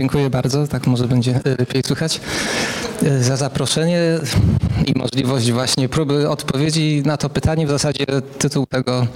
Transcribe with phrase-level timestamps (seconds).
[0.00, 2.20] Dziękuję bardzo, tak może będzie lepiej słychać,
[3.20, 4.00] za zaproszenie
[4.86, 7.66] i możliwość właśnie próby odpowiedzi na to pytanie.
[7.66, 8.06] W zasadzie
[8.38, 9.06] tytuł tego,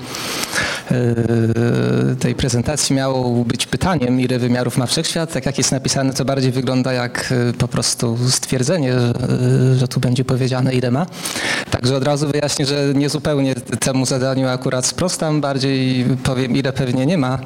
[2.21, 5.33] tej prezentacji miał być pytaniem, ile wymiarów ma wszechświat.
[5.33, 9.13] Tak jak jest napisane, to bardziej wygląda jak po prostu stwierdzenie, że,
[9.77, 11.07] że tu będzie powiedziane, ile ma.
[11.71, 17.07] Także od razu wyjaśnię, że nie zupełnie temu zadaniu akurat sprostam, bardziej powiem, ile pewnie
[17.07, 17.39] nie ma,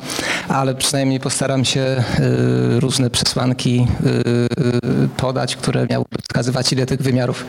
[0.49, 2.05] ale przynajmniej postaram się
[2.79, 3.87] różne przesłanki
[5.17, 7.47] podać, które miałyby wskazywać, ile tych wymiarów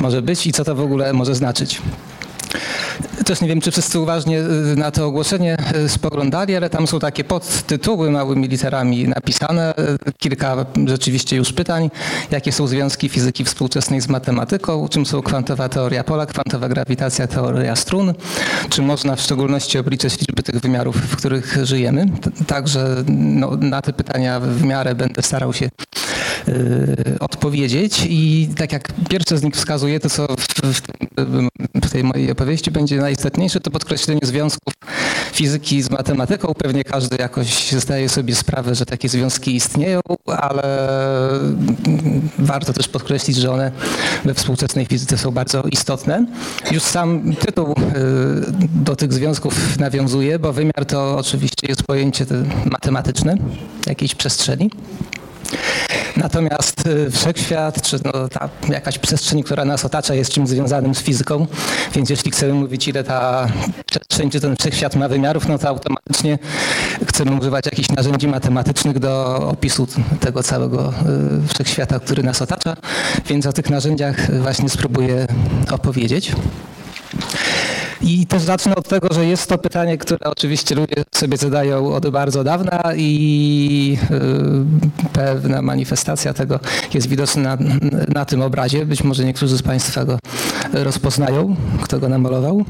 [0.00, 1.82] może być i co to w ogóle może znaczyć.
[3.24, 4.42] Też nie wiem, czy wszyscy uważnie
[4.76, 5.56] na to ogłoszenie
[5.88, 9.74] spoglądali, ale tam są takie podtytuły małymi literami napisane.
[10.18, 11.90] Kilka rzeczywiście już pytań.
[12.30, 14.88] Jakie są związki fizyki współczesnej z matematyką?
[14.88, 18.14] Czym są kwantowa teoria pola, kwantowa grawitacja, teoria strun?
[18.70, 22.06] Czy można w szczególności obliczyć liczby tych wymiarów, w których żyjemy?
[22.46, 25.70] Także no, na te pytania w miarę będę starał się
[27.20, 30.46] odpowiedzieć i tak jak pierwsze z nich wskazuje, to co w,
[31.84, 34.74] w, tej mojej opowieści będzie najistotniejsze, to podkreślenie związków
[35.32, 36.54] fizyki z matematyką.
[36.54, 40.88] Pewnie każdy jakoś zdaje sobie sprawę, że takie związki istnieją, ale
[42.38, 43.72] warto też podkreślić, że one
[44.24, 46.26] we współczesnej fizyce są bardzo istotne.
[46.70, 47.74] Już sam tytuł
[48.74, 52.26] do tych związków nawiązuje, bo wymiar to oczywiście jest pojęcie
[52.64, 53.36] matematyczne
[53.86, 54.70] jakiejś przestrzeni.
[56.20, 56.82] Natomiast
[57.12, 61.46] wszechświat, czy no ta jakaś przestrzeń, która nas otacza, jest czymś związanym z fizyką,
[61.94, 63.48] więc jeśli chcemy mówić, ile ta
[63.86, 66.38] przestrzeń, czy ten wszechświat ma wymiarów, no to automatycznie
[67.08, 69.86] chcemy używać jakichś narzędzi matematycznych do opisu
[70.20, 70.92] tego całego
[71.54, 72.76] wszechświata, który nas otacza,
[73.26, 75.26] więc o tych narzędziach właśnie spróbuję
[75.70, 76.32] opowiedzieć.
[78.02, 82.10] I też zacznę od tego, że jest to pytanie, które oczywiście ludzie sobie zadają od
[82.10, 83.98] bardzo dawna i
[85.12, 86.60] pewna manifestacja tego
[86.94, 87.58] jest widoczna na,
[88.08, 88.86] na tym obrazie.
[88.86, 90.18] Być może niektórzy z Państwa go
[90.72, 92.64] rozpoznają, kto go namalował.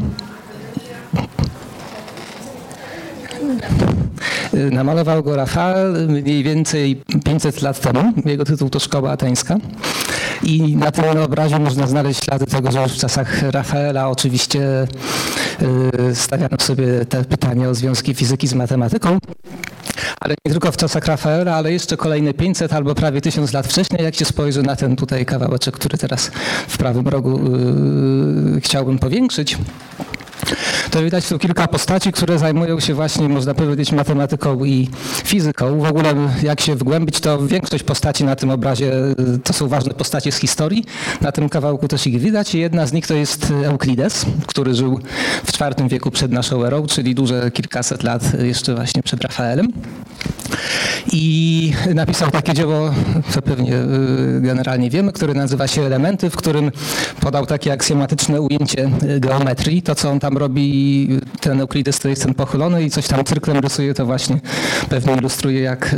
[4.53, 8.12] Namalował go Rafael mniej więcej 500 lat temu.
[8.25, 9.56] Jego tytuł to Szkoła Ateńska.
[10.43, 14.61] I na tym obrazie można znaleźć ślady tego, że już w czasach Rafaela oczywiście
[16.15, 19.19] stawiano sobie te pytania o związki fizyki z matematyką.
[20.21, 24.05] Ale nie tylko w czasach Rafaela, ale jeszcze kolejne 500 albo prawie 1000 lat wcześniej,
[24.05, 26.31] jak się spojrzy na ten tutaj kawałeczek, który teraz
[26.69, 27.41] w prawym rogu
[28.55, 29.59] yy, chciałbym powiększyć
[30.91, 34.89] to widać tu kilka postaci, które zajmują się właśnie, można powiedzieć, matematyką i
[35.25, 35.81] fizyką.
[35.81, 38.93] W ogóle jak się wgłębić, to większość postaci na tym obrazie
[39.45, 40.84] to są ważne postacie z historii.
[41.21, 42.55] Na tym kawałku też ich widać.
[42.55, 45.00] Jedna z nich to jest Euklides, który żył
[45.45, 49.73] w IV wieku przed naszą erą, czyli duże kilkaset lat jeszcze właśnie przed Rafaelem.
[51.12, 52.91] I napisał takie dzieło,
[53.31, 53.72] co pewnie
[54.41, 56.70] generalnie wiemy, które nazywa się Elementy, w którym
[57.20, 59.82] podał takie aksjomatyczne ujęcie geometrii.
[59.82, 61.08] To, co on tam robi,
[61.41, 64.41] ten Euklides to jest ten pochylony i coś tam cyrklem rysuje, to właśnie
[64.88, 65.97] pewnie ilustruje, jak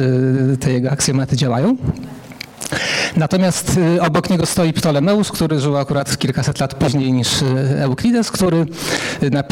[0.60, 1.76] te jego aksjomaty działają.
[3.16, 7.28] Natomiast obok niego stoi Ptolemeusz, który żył akurat kilkaset lat później niż
[7.78, 8.66] Euklides, który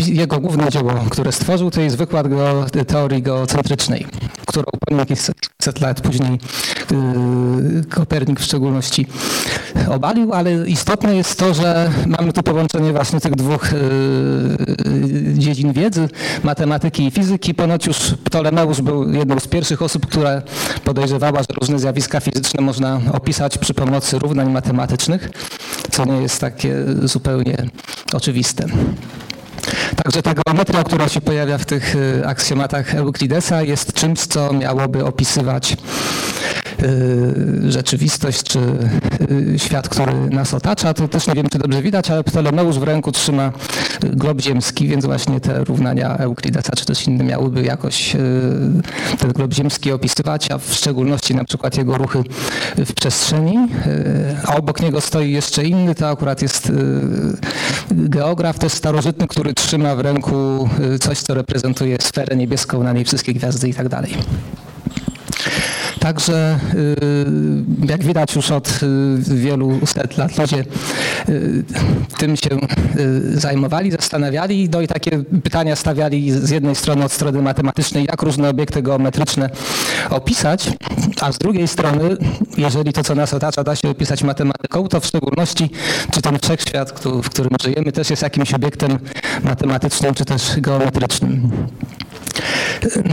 [0.06, 4.06] jego główne dzieło, które stworzył, to jest wykład go, teorii geocentrycznej,
[4.46, 4.64] którą
[5.06, 6.38] kilkaset lat później
[7.90, 9.06] Kopernik w szczególności
[9.88, 13.70] obalił, ale istotne jest to, że mamy tu połączenie właśnie tych dwóch
[15.34, 16.08] dziedzin wiedzy,
[16.44, 17.54] matematyki i fizyki.
[17.54, 20.42] Ponoć już Ptolemeusz był jedną z pierwszych osób, która
[20.84, 25.30] podejrzewała, że różne zjawiska fizyczne można opisać przy pomocy równań matematycznych,
[25.90, 27.56] co nie jest takie zupełnie
[28.12, 28.66] oczywiste.
[30.04, 35.76] Także ta geometria, która się pojawia w tych aksjomatach Euklidesa jest czymś, co miałoby opisywać
[37.68, 38.58] rzeczywistość, czy
[39.56, 40.94] świat, który nas otacza.
[40.94, 43.52] To też nie wiem, czy dobrze widać, ale Ptolemeusz w ręku trzyma
[44.00, 48.16] glob ziemski, więc właśnie te równania Euklidesa, czy też inne miałyby jakoś
[49.18, 52.22] ten glob ziemski opisywać, a w szczególności na przykład jego ruchy
[52.76, 53.56] w przestrzeni.
[54.44, 56.72] A obok niego stoi jeszcze inny, to akurat jest
[57.90, 60.68] geograf, też starożytny, który trzyma w ręku
[61.00, 64.14] coś, co reprezentuje sferę niebieską, na niej wszystkie gwiazdy i tak dalej.
[65.98, 66.58] Także
[67.88, 68.80] jak widać już od
[69.20, 70.64] wielu set lat ludzie
[72.18, 72.50] tym się
[73.34, 78.48] zajmowali, zastanawiali no i takie pytania stawiali z jednej strony od strony matematycznej, jak różne
[78.48, 79.50] obiekty geometryczne
[80.10, 80.70] opisać,
[81.20, 82.16] a z drugiej strony,
[82.56, 85.70] jeżeli to, co nas otacza, da się opisać matematyką, to w szczególności,
[86.12, 88.98] czy ten wszechświat, w którym żyjemy, też jest jakimś obiektem
[89.44, 91.50] matematycznym, czy też geometrycznym.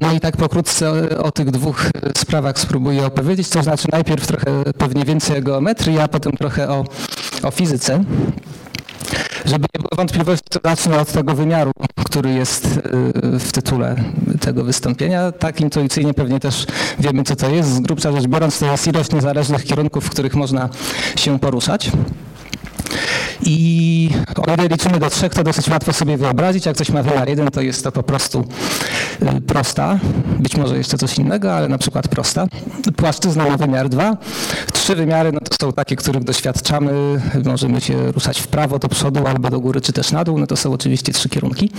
[0.02, 3.50] No i tak pokrótce o, tych dwóch sprawach spróbuję opowiedzieć.
[3.50, 6.86] To znaczy najpierw trochę pewnie więcej o geometrii, a potem trochę o,
[7.44, 8.04] o fizyce.
[9.46, 11.72] Żeby nie było wątpliwości, to zacznę od tego wymiaru,
[12.06, 13.96] który jest y, w tytule
[14.40, 15.32] tego wystąpienia.
[15.32, 16.66] Tak intuicyjnie pewnie też
[17.00, 17.70] wiemy, co to jest.
[17.70, 20.70] Z grubsza rzecz biorąc, to jest ilość niezależnych kierunków, w których można
[21.16, 21.92] się poruszać.
[23.44, 24.10] I
[24.48, 26.66] o ile liczymy do trzech, to dosyć łatwo sobie wyobrazić.
[26.66, 28.46] Jak coś ma wymiar jeden, to jest to po prostu
[29.38, 30.00] y, prosta.
[30.40, 32.48] Być może jeszcze coś innego, ale na przykład prosta.
[32.96, 34.18] Płaszczyzna ma wymiar dwa.
[34.74, 37.22] Trzy wymiary no to są takie, których doświadczamy.
[37.46, 40.40] Możemy się ruszać w prawo, do przodu, albo do góry, czy też na dół.
[40.40, 41.72] No to są oczywiście trzy kierunki.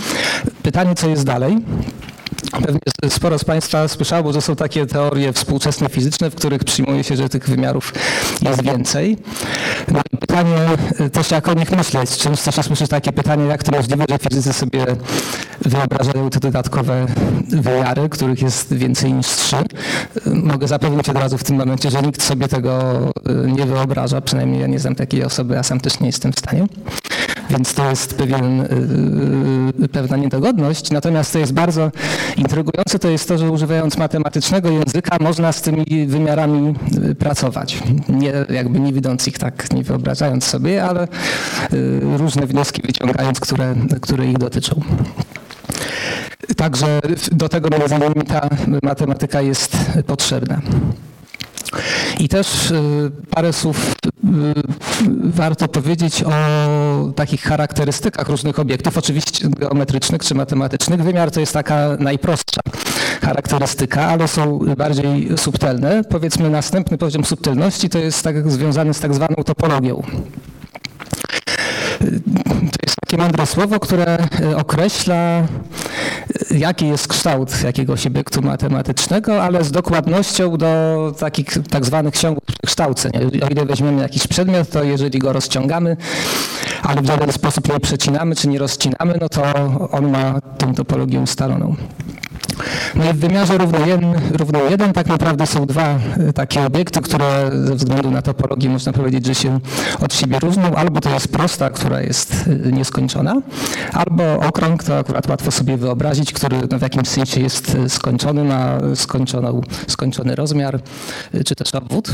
[0.63, 1.57] Pytanie, co jest dalej?
[2.51, 7.15] Pewnie sporo z Państwa słyszało, że są takie teorie współczesne fizyczne, w których przyjmuje się,
[7.15, 7.93] że tych wymiarów
[8.41, 9.17] jest więcej.
[9.91, 10.57] No i pytanie
[11.11, 12.17] też jak o nich myśleć.
[12.17, 14.85] Często się słyszy takie pytanie, jak to możliwe, że fizycy sobie
[15.61, 17.05] wyobrażają te dodatkowe
[17.49, 19.55] wymiary, których jest więcej niż trzy.
[20.25, 22.99] Mogę zapewnić od razu w tym momencie, że nikt sobie tego
[23.45, 26.67] nie wyobraża, przynajmniej ja nie znam takiej osoby, a sam też nie jestem w stanie.
[27.49, 28.67] Więc to jest pewien,
[29.91, 30.91] pewna niedogodność.
[30.91, 31.91] Natomiast to jest bardzo
[32.37, 36.75] Intrygujące to jest to, że używając matematycznego języka można z tymi wymiarami
[37.09, 37.83] y, pracować.
[38.09, 41.03] Nie, jakby nie widząc ich tak, nie wyobrażając sobie, ale
[41.73, 44.81] y, różne wnioski wyciągając, które, które ich dotyczą.
[46.57, 46.99] Także
[47.31, 48.49] do tego między innymi ta
[48.83, 50.61] matematyka jest potrzebna.
[52.19, 54.27] I też y, parę słów y,
[55.23, 56.31] warto powiedzieć o
[57.15, 61.03] takich charakterystykach różnych obiektów, oczywiście geometrycznych czy matematycznych.
[61.03, 62.61] Wymiar to jest taka najprostsza
[63.21, 66.03] charakterystyka, ale są bardziej subtelne.
[66.03, 70.03] Powiedzmy następny poziom subtelności to jest tak związany z tak zwaną topologią.
[73.09, 75.47] Takie mądre słowo, które e, określa, e,
[76.51, 83.11] jaki jest kształt jakiegoś obiektu matematycznego, ale z dokładnością do takich tak zwanych ciągłych przekształceń.
[83.17, 85.97] O ile weźmiemy jakiś przedmiot, to jeżeli go rozciągamy,
[86.83, 89.43] ale w żaden sposób nie przecinamy czy nie rozcinamy, no to
[89.91, 91.75] on ma tę topologię ustaloną.
[92.95, 97.01] No i w wymiarze równo jeden, równo jeden tak naprawdę są dwa e, takie obiekty,
[97.01, 99.59] które ze względu na topologię można powiedzieć, że się
[99.99, 100.75] od siebie różnią.
[100.75, 103.41] Albo to jest prosta, która jest e, nieskończona,
[103.93, 108.43] albo okrąg, to akurat łatwo sobie wyobrazić, który no w jakimś sensie jest e, skończony,
[108.43, 110.79] ma skończoną, skończony rozmiar,
[111.45, 112.11] czy też obwód.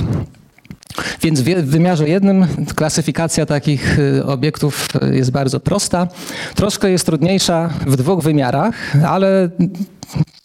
[1.21, 6.07] Więc w wymiarze jednym klasyfikacja takich obiektów jest bardzo prosta.
[6.55, 9.49] Troszkę jest trudniejsza w dwóch wymiarach, ale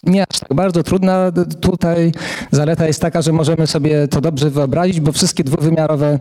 [0.02, 1.32] nie aż tak bardzo trudna.
[1.60, 2.12] Tutaj
[2.50, 6.18] zaleta jest taka, że możemy sobie to dobrze wyobrazić, bo wszystkie dwuwymiarowe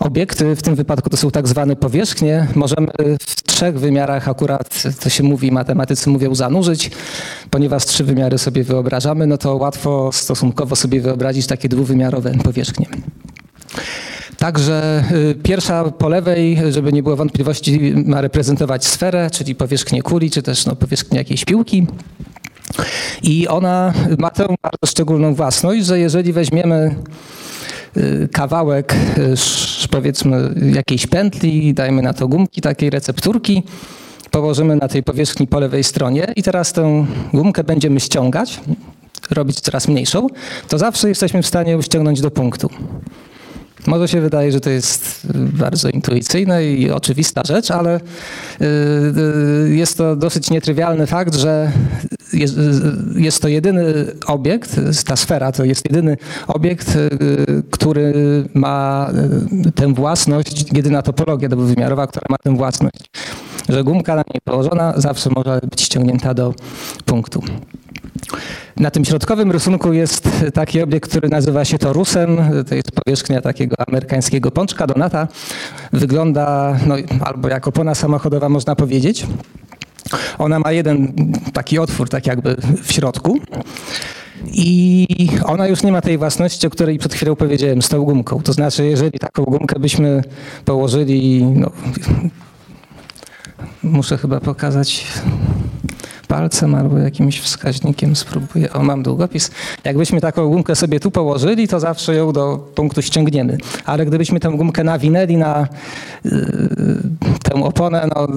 [0.00, 2.88] obiekty, w tym wypadku to są tak zwane powierzchnie, możemy
[3.20, 6.90] w trzech wymiarach akurat, to się mówi, matematycy mówią zanurzyć,
[7.50, 12.86] ponieważ trzy wymiary sobie wyobrażamy, no to łatwo stosunkowo sobie wyobrazić takie dwuwymiarowe powierzchnie.
[14.36, 20.30] Także y, pierwsza po lewej, żeby nie było wątpliwości, ma reprezentować sferę, czyli powierzchnię kuli,
[20.30, 21.86] czy też no, powierzchnię jakiejś piłki.
[23.22, 26.94] I ona ma tę bardzo szczególną własność, że jeżeli weźmiemy
[27.96, 33.62] y, kawałek y, powiedzmy jakiejś pętli, dajmy na to gumki, takiej recepturki,
[34.30, 38.60] położymy na tej powierzchni po lewej stronie i teraz tę gumkę będziemy ściągać,
[39.30, 40.26] robić coraz mniejszą,
[40.68, 42.70] to zawsze jesteśmy w stanie ją ściągnąć do punktu.
[43.86, 48.64] Może się wydaje, że to jest bardzo intuicyjna i oczywista rzecz, ale y,
[49.66, 51.72] y, jest to dosyć nietrywialny fakt, że
[53.14, 53.84] jest, to jedyny
[54.26, 57.08] obiekt, ta sfera to jest jedyny obiekt, y,
[57.70, 58.14] który
[58.54, 59.10] ma
[59.74, 63.10] tę własność, jedyna topologia dwuwymiarowa, która ma tę własność,
[63.70, 66.54] że gumka na niej położona zawsze może być ściągnięta do
[67.04, 67.42] punktu.
[68.76, 72.38] Na tym środkowym rysunku jest taki obiekt, który nazywa się torusem.
[72.68, 75.28] To jest powierzchnia takiego amerykańskiego pączka Donata.
[75.92, 79.26] Wygląda no, albo jak opona samochodowa można powiedzieć.
[80.38, 81.12] Ona ma jeden
[81.52, 83.40] taki otwór, tak jakby w środku.
[84.52, 85.06] I
[85.44, 88.42] ona już nie ma tej własności, o której przed chwilą powiedziałem, z tą gumką.
[88.42, 90.22] To znaczy, jeżeli taką gumkę byśmy
[90.64, 91.70] położyli, no,
[93.82, 95.06] muszę chyba pokazać
[96.30, 98.72] palcem albo jakimś wskaźnikiem spróbuję.
[98.72, 99.50] O, mam długopis.
[99.84, 103.58] Jakbyśmy taką gumkę sobie tu położyli, to zawsze ją do punktu ściągniemy.
[103.84, 105.68] Ale gdybyśmy tę gumkę nawinęli na
[106.26, 106.30] y,
[107.42, 108.28] tę oponę, no,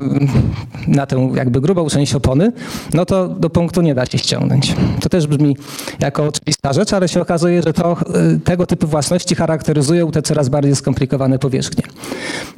[0.88, 2.52] na tę jakby grubą część opony,
[2.94, 4.76] no to do punktu nie da się ściągnąć.
[5.02, 5.58] To też brzmi
[6.00, 7.98] jako oczywista rzecz, ale się okazuje, że to,
[8.36, 11.84] y, tego typu własności charakteryzują te coraz bardziej skomplikowane powierzchnie.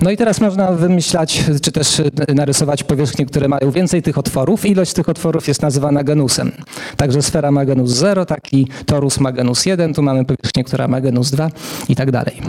[0.01, 2.01] No i teraz można wymyślać, czy też
[2.35, 4.65] narysować powierzchnie, które mają więcej tych otworów.
[4.65, 6.51] Ilość tych otworów jest nazywana genusem.
[6.97, 11.01] Także sfera ma genus 0, taki torus ma genus 1, tu mamy powierzchnię, która ma
[11.01, 11.49] genus 2
[11.89, 12.41] i tak dalej.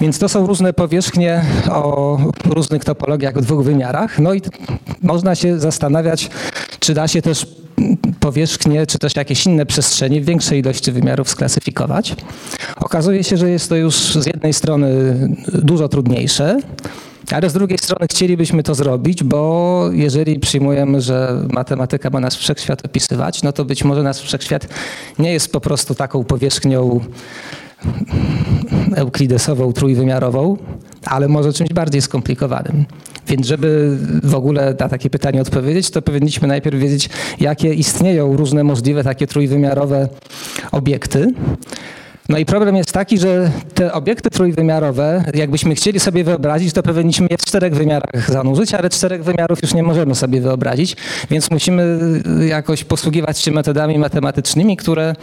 [0.00, 4.18] Więc to są różne powierzchnie o różnych topologiach w dwóch wymiarach.
[4.18, 4.42] No i
[5.02, 6.30] można się zastanawiać,
[6.80, 7.46] czy da się też
[8.20, 12.16] powierzchnie, czy też jakieś inne przestrzenie w większej ilości wymiarów sklasyfikować.
[12.76, 14.88] Okazuje się, że jest to już z jednej strony
[15.52, 16.60] dużo trudniejsze,
[17.30, 22.84] ale z drugiej strony chcielibyśmy to zrobić, bo jeżeli przyjmujemy, że matematyka ma nasz wszechświat
[22.84, 24.68] opisywać, no to być może nasz wszechświat
[25.18, 27.00] nie jest po prostu taką powierzchnią
[28.94, 30.56] euklidesową, trójwymiarową,
[31.04, 32.84] ale może czymś bardziej skomplikowanym.
[33.28, 37.08] Więc żeby w ogóle na takie pytanie odpowiedzieć, to powinniśmy najpierw wiedzieć,
[37.40, 40.08] jakie istnieją różne możliwe takie trójwymiarowe
[40.72, 41.32] obiekty.
[42.28, 47.26] No i problem jest taki, że te obiekty trójwymiarowe, jakbyśmy chcieli sobie wyobrazić, to powinniśmy
[47.30, 50.96] je w czterech wymiarach zanurzyć, ale czterech wymiarów już nie możemy sobie wyobrazić,
[51.30, 51.98] więc musimy
[52.48, 55.14] jakoś posługiwać się metodami matematycznymi, które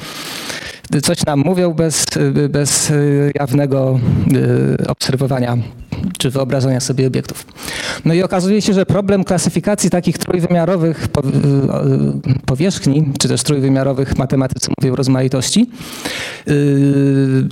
[1.04, 2.06] coś nam mówią bez,
[2.50, 2.92] bez
[3.36, 4.00] jawnego
[4.82, 5.58] y, obserwowania
[6.18, 7.46] czy wyobrażenia sobie obiektów.
[8.06, 14.18] No i okazuje się, że problem klasyfikacji takich trójwymiarowych y, y, powierzchni, czy też trójwymiarowych
[14.18, 15.70] matematycy mówią rozmaitości,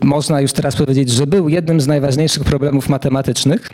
[0.04, 3.70] można już teraz powiedzieć, że był jednym z najważniejszych problemów matematycznych.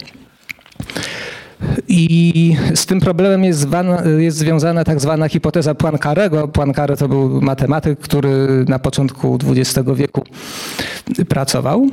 [1.87, 6.47] I z tym problemem jest, zwana, jest związana tak zwana hipoteza Poincarego.
[6.47, 10.23] Poincaré to był matematyk, który na początku XX wieku
[11.29, 11.89] pracował.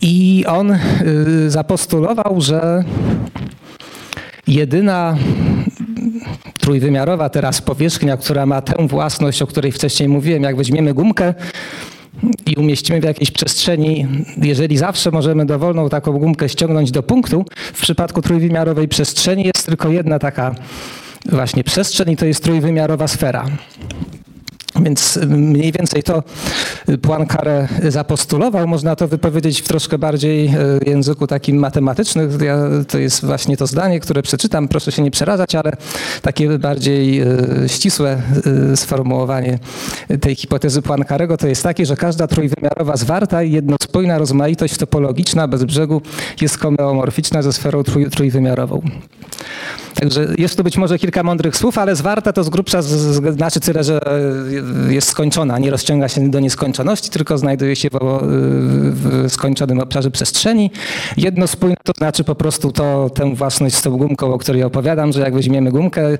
[0.00, 2.84] I on y, zapostulował, że
[4.46, 5.16] jedyna
[6.60, 11.34] trójwymiarowa teraz powierzchnia, która ma tę własność, o której wcześniej mówiłem, jak weźmiemy gumkę,
[12.46, 14.06] i umieścimy w jakiejś przestrzeni,
[14.42, 19.88] jeżeli zawsze możemy dowolną taką gumkę ściągnąć do punktu, w przypadku trójwymiarowej przestrzeni jest tylko
[19.88, 20.54] jedna taka
[21.26, 23.44] właśnie przestrzeń i to jest trójwymiarowa sfera.
[24.82, 26.22] Więc mniej więcej to
[26.88, 28.68] Poincaré zapostulował.
[28.68, 30.54] Można to wypowiedzieć w troszkę bardziej e,
[30.86, 32.38] języku takim matematycznym.
[32.44, 32.58] Ja,
[32.88, 34.68] to jest właśnie to zdanie, które przeczytam.
[34.68, 35.72] Proszę się nie przerażać, ale
[36.22, 37.22] takie bardziej
[37.66, 38.22] ścisłe
[38.74, 39.58] sformułowanie
[40.20, 45.64] tej hipotezy Poincarego to jest takie, że każda trójwymiarowa zwarta i jednospójna rozmaitość topologiczna bez
[45.64, 46.02] brzegu
[46.40, 48.82] jest homeomorficzna ze sferą trój, trójwymiarową.
[50.00, 53.84] Także jest tu być może kilka mądrych słów, ale zwarta to z grubsza znaczy tyle,
[53.84, 54.00] że
[54.88, 57.98] jest skończona, nie rozciąga się do nieskończoności, tylko znajduje się w,
[59.26, 60.70] w skończonym obszarze przestrzeni.
[61.16, 65.20] Jednospójne to znaczy po prostu to, tę własność z tą gumką, o której opowiadam, że
[65.20, 66.18] jak weźmiemy gumkę, y,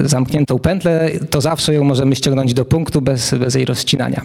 [0.00, 4.22] zamkniętą pętlę, to zawsze ją możemy ściągnąć do punktu bez, bez jej rozcinania.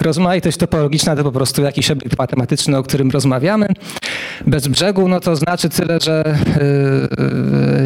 [0.00, 3.66] Rozmaitość topologiczna to po prostu jakiś obiekt matematyczny, o którym rozmawiamy.
[4.46, 6.38] Bez brzegu, no to znaczy tyle, że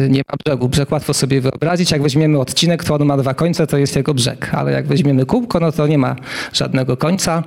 [0.01, 0.69] yy, nie ma brzegu.
[0.69, 1.91] Brzeg łatwo sobie wyobrazić.
[1.91, 4.53] Jak weźmiemy odcinek, to on ma dwa końce, to jest jego brzeg.
[4.53, 6.15] Ale jak weźmiemy kółko, no to nie ma
[6.53, 7.43] żadnego końca.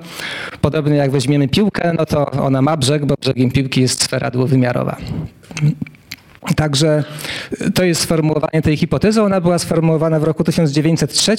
[0.61, 4.97] Podobnie jak weźmiemy piłkę, no to ona ma brzeg, bo brzegiem piłki jest sfera dwuwymiarowa.
[6.55, 7.03] Także
[7.73, 9.21] to jest sformułowanie tej hipotezy.
[9.21, 11.35] Ona była sformułowana w roku 1903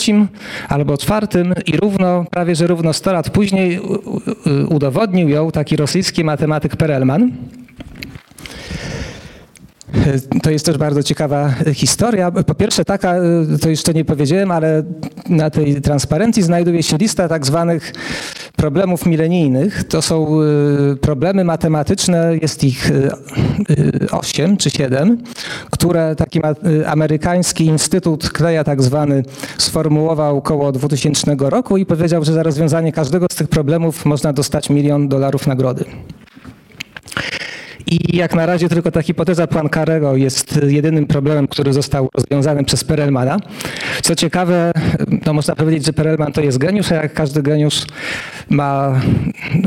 [0.68, 3.80] albo 2004 i równo, prawie że równo 100 lat później
[4.68, 7.32] udowodnił ją taki rosyjski matematyk Perelman.
[10.42, 12.30] To jest też bardzo ciekawa historia.
[12.30, 13.14] Po pierwsze taka,
[13.60, 14.82] to jeszcze nie powiedziałem, ale
[15.28, 17.92] na tej transparencji znajduje się lista tak zwanych
[18.56, 19.84] problemów milenijnych.
[19.84, 20.40] To są
[20.92, 23.10] y, problemy matematyczne, jest ich y,
[23.70, 25.18] y, osiem czy siedem,
[25.70, 26.40] które taki
[26.86, 29.22] amerykański instytut Kleja tak zwany
[29.58, 34.70] sformułował około 2000 roku i powiedział, że za rozwiązanie każdego z tych problemów można dostać
[34.70, 35.84] milion dolarów nagrody.
[37.92, 42.84] I jak na razie tylko ta hipoteza Poincarego jest jedynym problemem, który został rozwiązany przez
[42.84, 43.38] Perelmana.
[44.02, 44.72] Co ciekawe,
[45.26, 47.82] no można powiedzieć, że Perelman to jest geniusz, a jak każdy geniusz
[48.50, 49.00] ma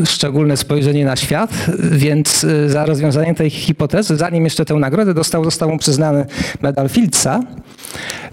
[0.06, 1.52] szczególne spojrzenie na świat,
[1.92, 6.26] więc y, za rozwiązanie tej hipotezy, zanim jeszcze tę nagrodę dostał, został mu przyznany
[6.62, 7.40] medal Fieldsa.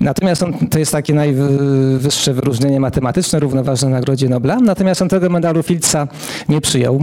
[0.01, 4.57] Natomiast on, to jest takie najwyższe wyróżnienie matematyczne, równoważne Nagrodzie Nobla.
[4.57, 6.09] Natomiast on tego medalu Fieldsa
[6.49, 7.01] nie przyjął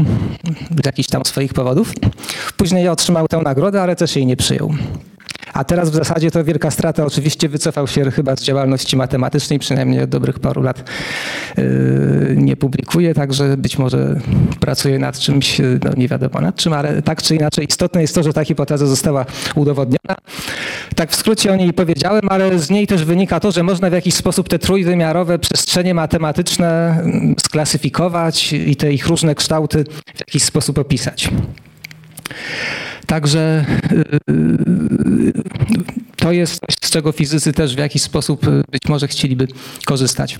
[0.84, 1.94] z jakichś tam swoich powodów.
[2.58, 4.74] Później otrzymał tę nagrodę, ale też jej nie przyjął.
[5.54, 7.06] A teraz w zasadzie to wielka strata.
[7.06, 10.90] Oczywiście wycofał się chyba z działalności matematycznej, przynajmniej od dobrych paru lat
[11.58, 11.64] yy,
[12.38, 14.20] nie publikuje, także być może
[14.60, 18.24] pracuje nad czymś, no nie wiadomo nad czym, ale tak czy inaczej istotne jest to,
[18.24, 19.26] że ta hipoteza została
[19.56, 20.16] udowodniona.
[20.96, 23.94] Tak w skrócie o niej powiedziałem, ale z niej też wynika to, że można w
[23.94, 29.84] jakiś sposób te trójwymiarowe przestrzenie matematyczne mm, sklasyfikować i te ich różne kształty
[30.16, 31.30] w jakiś sposób opisać.
[33.10, 33.66] Także
[34.28, 35.34] yy,
[36.16, 39.48] to jest coś, z czego fizycy też w jakiś sposób yy, być może chcieliby
[39.86, 40.38] korzystać.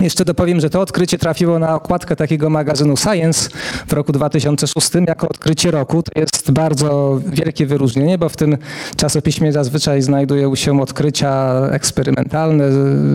[0.00, 3.50] Jeszcze dopowiem, że to odkrycie trafiło na okładkę takiego magazynu Science
[3.86, 6.02] w roku 2006 jako odkrycie roku.
[6.02, 8.56] To jest bardzo wielkie wyróżnienie, bo w tym
[8.96, 12.64] czasopiśmie zazwyczaj znajdują się odkrycia eksperymentalne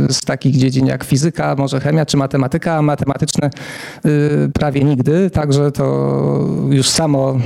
[0.09, 3.49] z takich dziedzin jak fizyka, może chemia czy matematyka, a matematyczne
[4.05, 5.29] y, prawie nigdy.
[5.29, 5.85] Także to
[6.69, 7.39] już samo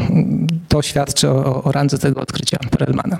[0.68, 3.18] to świadczy o, o randze tego odkrycia Perelmana.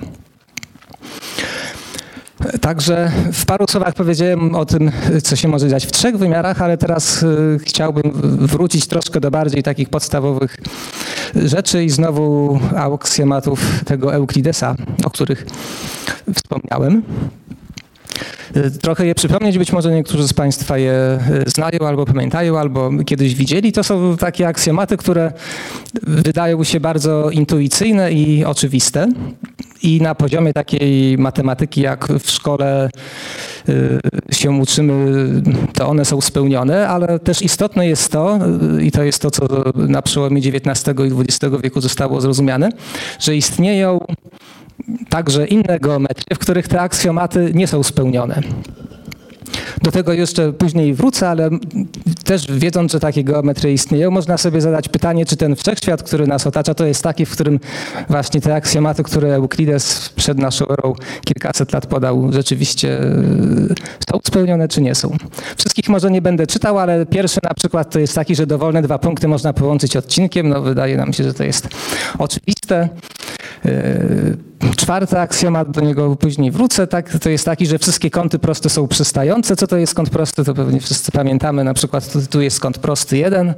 [2.60, 4.90] Także w paru słowach powiedziałem o tym,
[5.22, 8.12] co się może dziać w trzech wymiarach, ale teraz y, chciałbym
[8.46, 10.56] wrócić troszkę do bardziej takich podstawowych
[11.34, 15.46] rzeczy i znowu aksjomatów tego Euklidesa, o których
[16.34, 17.02] wspomniałem.
[18.56, 22.90] Y, trochę je przypomnieć, być może niektórzy z Państwa je y, znają albo pamiętają, albo
[23.06, 23.72] kiedyś widzieli.
[23.72, 25.32] To są takie aksjomaty, które
[26.02, 29.08] wydają się bardzo intuicyjne i oczywiste.
[29.82, 32.90] I na poziomie takiej matematyki, jak w szkole
[33.68, 33.98] y,
[34.30, 35.42] się uczymy,
[35.74, 38.38] to one są spełnione, ale też istotne jest to,
[38.82, 42.70] i to jest to, co na przełomie XIX i XX wieku zostało zrozumiane,
[43.18, 44.00] że istnieją
[45.08, 48.42] także inne geometrie, w których te aksjomaty nie są spełnione.
[49.82, 51.50] Do tego jeszcze później wrócę, ale
[52.24, 56.46] też wiedząc, że takie geometrie istnieją, można sobie zadać pytanie, czy ten wszechświat, który nas
[56.46, 57.60] otacza, to jest taki, w którym
[58.08, 60.94] właśnie te aksjomaty, które Euklides przed naszą erą
[61.24, 63.12] kilkaset lat podał, rzeczywiście e,
[64.10, 65.16] są spełnione, czy nie są.
[65.56, 68.98] Wszystkich może nie będę czytał, ale pierwszy na przykład to jest taki, że dowolne dwa
[68.98, 70.48] punkty można połączyć odcinkiem.
[70.48, 71.68] No, wydaje nam się, że to jest
[72.18, 72.88] oczywiste.
[73.64, 78.68] E, czwarty aksjomat, do niego później wrócę, tak, to jest taki, że wszystkie kąty proste
[78.68, 79.56] są przystające.
[79.56, 81.64] Co to jest kąt prosty, to pewnie wszyscy pamiętamy.
[81.64, 83.54] Na przykład tu, tu jest kąt prosty jeden,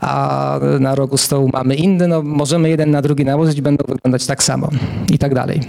[0.00, 2.08] a na rogu stołu mamy inny.
[2.08, 4.70] No, możemy jeden na drugi nałożyć, będą wyglądać tak samo
[5.10, 5.60] i tak dalej.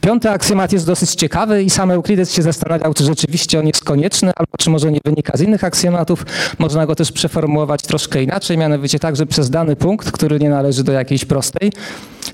[0.00, 4.32] Piąty aksjomat jest dosyć ciekawy i sam Euklides się zastanawiał, czy rzeczywiście on jest konieczny,
[4.36, 6.26] albo czy może nie wynika z innych aksjomatów.
[6.58, 10.84] Można go też przeformułować troszkę inaczej, mianowicie tak, że przez dany punkt, który nie należy
[10.84, 11.72] do jakiejś prostej,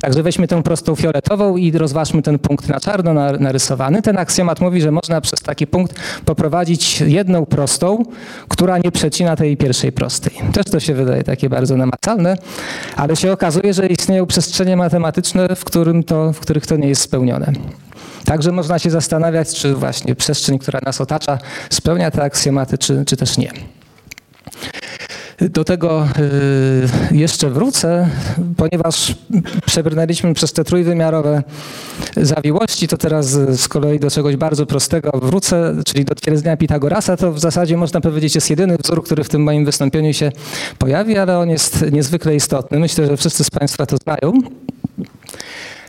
[0.01, 4.03] także weźmy tę prostą fioletową i rozważmy ten punkt na czarno narysowany.
[4.03, 8.03] Ten aksjomat mówi, że można przez taki punkt poprowadzić jedną prostą,
[8.49, 10.33] która nie przecina tej pierwszej prostej.
[10.53, 12.39] Też to się wydaje takie bardzo namacalne,
[12.97, 17.03] ale się okazuje, że istnieją przestrzenie matematyczne, w, którym to, w których to nie jest
[17.03, 17.53] spełnione.
[18.25, 21.39] Także można się zastanawiać, czy właśnie przestrzeń, która nas otacza,
[21.71, 23.53] spełnia te aksjomaty, czy, czy też nie.
[25.41, 26.09] Do tego
[27.13, 28.09] y, jeszcze wrócę,
[28.57, 29.15] ponieważ
[29.67, 31.43] przebrnęliśmy przez te trójwymiarowe
[32.17, 33.27] zawiłości, to teraz
[33.61, 37.17] z kolei do czegoś bardzo prostego wrócę, czyli do twierdzenia Pitagorasa.
[37.17, 40.33] To w zasadzie można powiedzieć jest jedyny wzór, który w tym moim wystąpieniu się
[40.79, 42.79] pojawi, ale on jest niezwykle istotny.
[42.79, 44.33] Myślę, że wszyscy z Państwa to znają.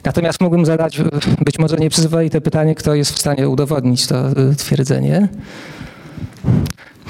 [0.08, 1.02] Natomiast mógłbym zadać
[1.46, 5.28] być może nieprzyzwoite pytanie, kto jest w stanie udowodnić to y, twierdzenie.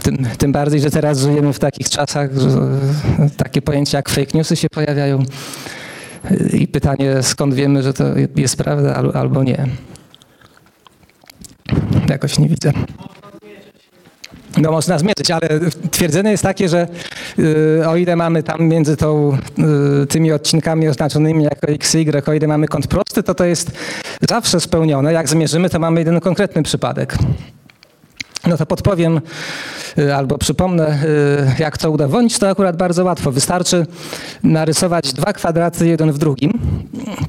[0.04, 2.50] Tym, tym, bardziej, że teraz żyjemy w takich czasach, że
[3.38, 5.24] takie pojęcia jak fake newsy się pojawiają
[6.54, 8.04] i pytanie, skąd wiemy, że to
[8.36, 9.68] jest prawda albo nie.
[12.10, 12.72] Jakoś nie widzę.
[14.58, 15.50] No można zmierzyć, ale
[15.92, 16.88] twierdzenie jest takie, że
[17.40, 19.38] y, o ile mamy tam między tą,
[20.04, 23.72] y, tymi odcinkami oznaczonymi jako x, y, o ile mamy kąt prosty, to to jest
[24.30, 25.14] zawsze spełnione.
[25.14, 27.18] Jak zmierzymy, to mamy jeden konkretny przypadek.
[28.48, 29.22] No to podpowiem
[29.98, 33.32] y, albo przypomnę, y, jak to udowodnić, to akurat bardzo łatwo.
[33.32, 33.86] Wystarczy
[34.44, 36.54] narysować dwa kwadraty jeden w drugim.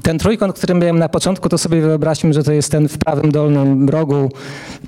[0.01, 3.31] Ten trójkąt, który miałem na początku, to sobie wyobraźmy, że to jest ten w prawym
[3.31, 4.31] dolnym rogu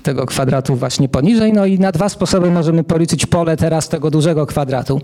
[0.02, 1.52] tego kwadratu właśnie poniżej.
[1.52, 5.00] No i na dwa sposoby możemy policzyć pole teraz tego dużego kwadratu.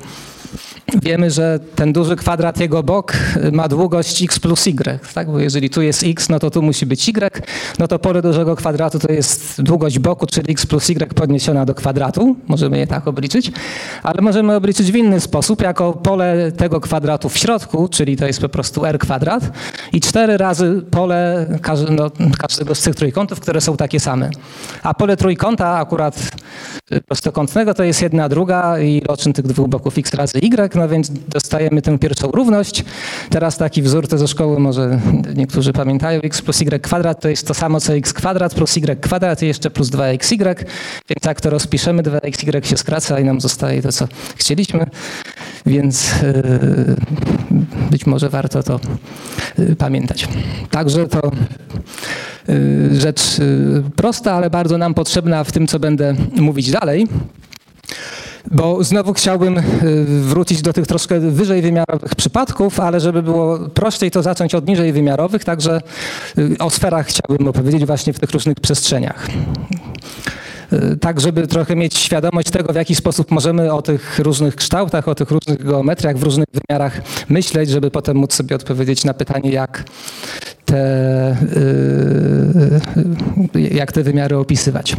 [1.03, 3.13] Wiemy, że ten duży kwadrat, jego bok
[3.53, 5.31] ma długość x plus y, tak?
[5.31, 7.43] bo jeżeli tu jest x, no to tu musi być y,
[7.79, 11.75] no to pole dużego kwadratu to jest długość boku, czyli x plus y podniesiona do
[11.75, 12.37] kwadratu.
[12.49, 13.53] Możemy je tak obliczyć,
[14.03, 18.41] ale możemy obliczyć w inny sposób, jako pole tego kwadratu w środku, czyli to jest
[18.41, 19.51] po prostu r kwadrat
[19.93, 21.47] i cztery razy pole
[21.91, 24.31] no, każdego z tych trójkątów, które są takie same.
[24.83, 26.31] A pole trójkąta akurat
[27.07, 31.11] prostokątnego to jest jedna druga i roczyn tych dwóch boków x razy y, no więc
[31.29, 32.85] dostajemy tę pierwszą równość.
[33.31, 35.01] Teraz taki wzór to ze szkoły może
[35.37, 39.01] niektórzy pamiętają, x plus y kwadrat to jest to samo co x kwadrat plus y
[39.01, 40.55] kwadrat i jeszcze plus 2xy,
[41.09, 44.87] więc jak to rozpiszemy, 2xy się skraca i nam zostaje to, co chcieliśmy,
[45.67, 46.97] więc yy,
[47.91, 48.81] być może warto to
[49.59, 50.29] yy, pamiętać.
[50.71, 51.31] Także to
[52.93, 53.37] rzecz
[53.97, 57.07] prosta, ale bardzo nam potrzebna w tym, co będę mówić dalej.
[58.51, 59.63] Bo znowu chciałbym y,
[60.07, 64.93] wrócić do tych troszkę wyżej wymiarowych przypadków, ale żeby było prościej, to zacząć od niżej
[64.93, 65.81] wymiarowych, także
[66.39, 69.29] y, o sferach chciałbym opowiedzieć właśnie w tych różnych przestrzeniach.
[70.73, 75.09] Y, tak, żeby trochę mieć świadomość tego, w jaki sposób możemy o tych różnych kształtach,
[75.09, 79.51] o tych różnych geometriach w różnych wymiarach myśleć, żeby potem móc sobie odpowiedzieć na pytanie,
[79.51, 79.85] jak
[80.69, 81.37] te,
[83.71, 84.97] jak te wymiary opisywać.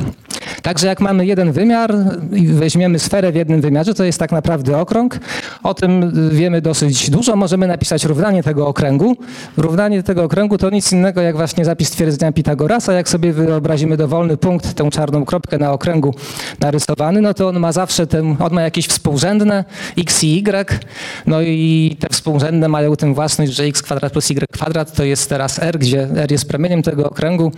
[0.61, 1.95] Także jak mamy jeden wymiar
[2.31, 5.19] i weźmiemy sferę w jednym wymiarze, to jest tak naprawdę okrąg.
[5.63, 7.35] O tym wiemy dosyć dużo.
[7.35, 9.17] Możemy napisać równanie tego okręgu.
[9.57, 12.93] Równanie tego okręgu to nic innego jak właśnie zapis twierdzenia Pitagorasa.
[12.93, 16.15] Jak sobie wyobrazimy dowolny punkt, tę czarną kropkę na okręgu
[16.59, 19.65] narysowany, no to on ma zawsze ten, on ma jakieś współrzędne
[19.97, 20.79] x i y.
[21.27, 25.29] No i te współrzędne mają tę własność, że x kwadrat plus y kwadrat to jest
[25.29, 27.51] teraz r, gdzie r jest promieniem tego okręgu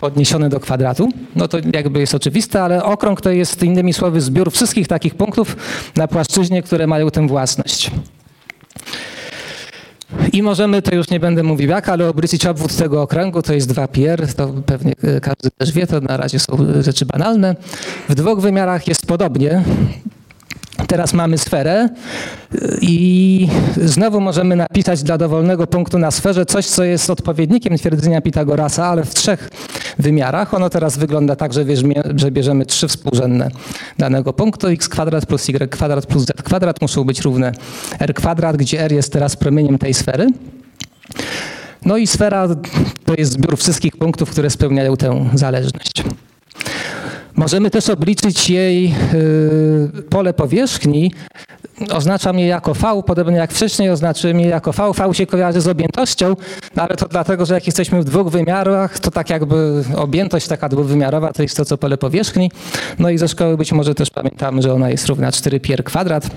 [0.00, 1.08] podniesiony do kwadratu.
[1.36, 5.56] No to jakby jest oczywiste, ale okrąg to jest innymi słowy zbiór wszystkich takich punktów
[5.96, 7.90] na płaszczyźnie, które mają tę własność.
[10.32, 13.68] I możemy, to już nie będę mówił jak, ale obrócić obwód tego okręgu, to jest
[13.68, 17.56] 2 pier, to pewnie każdy też wie, to na razie są rzeczy banalne.
[18.08, 19.62] W dwóch wymiarach jest podobnie,
[20.86, 21.88] Teraz mamy sferę
[22.54, 28.20] y, i znowu możemy napisać dla dowolnego punktu na sferze coś, co jest odpowiednikiem twierdzenia
[28.20, 29.50] Pitagorasa, ale w trzech
[29.98, 30.54] wymiarach.
[30.54, 31.64] Ono teraz wygląda tak, że,
[32.16, 33.48] że bierzemy trzy współrzędne
[33.98, 34.68] danego punktu.
[34.68, 37.52] x kwadrat plus y kwadrat plus z kwadrat muszą być równe
[37.98, 40.26] r kwadrat, gdzie r jest teraz promieniem tej sfery.
[41.84, 42.48] No i sfera
[43.04, 46.04] to jest zbiór wszystkich punktów, które spełniają tę zależność.
[47.36, 51.12] Możemy też obliczyć jej y, pole powierzchni.
[51.90, 54.92] Oznaczam je jako V, podobnie jak wcześniej oznaczyłem je jako V.
[54.92, 56.36] V się kojarzy z objętością,
[56.76, 60.68] no ale to dlatego, że jak jesteśmy w dwóch wymiarach, to tak jakby objętość taka
[60.68, 62.50] dwuwymiarowa to jest to, co pole powierzchni.
[62.98, 66.30] No i ze szkoły być może też pamiętamy, że ona jest równa 4 pier kwadrat.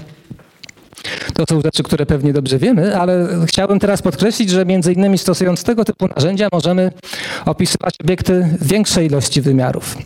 [1.33, 5.63] To są rzeczy, które pewnie dobrze wiemy, ale chciałbym teraz podkreślić, że między innymi stosując
[5.63, 6.91] tego typu narzędzia możemy
[7.45, 9.97] opisywać obiekty większej ilości wymiarów.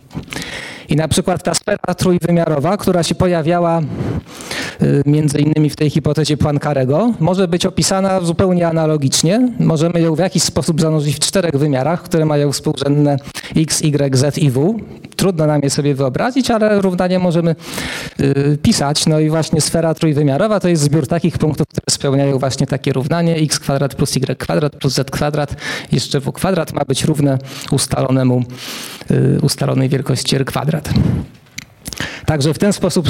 [0.89, 3.81] I na przykład ta sfera trójwymiarowa, która się pojawiała
[5.05, 9.51] między innymi w tej hipotezie Poincarego, może być opisana zupełnie analogicznie.
[9.59, 13.17] Możemy ją w jakiś sposób zanurzyć w czterech wymiarach, które mają współrzędne
[13.55, 14.75] x, y, z i w.
[15.15, 17.55] Trudno nam je sobie wyobrazić, ale równanie możemy
[18.19, 19.05] y, pisać.
[19.05, 23.35] No i właśnie sfera trójwymiarowa to jest zbiór takich punktów, które spełniają właśnie takie równanie
[23.35, 25.55] x kwadrat plus y kwadrat plus z kwadrat
[25.91, 27.37] jeszcze w kwadrat ma być równe
[27.71, 28.43] ustalonemu,
[29.41, 30.89] ustalonej wielkości r kwadrat.
[32.25, 33.09] Także w ten sposób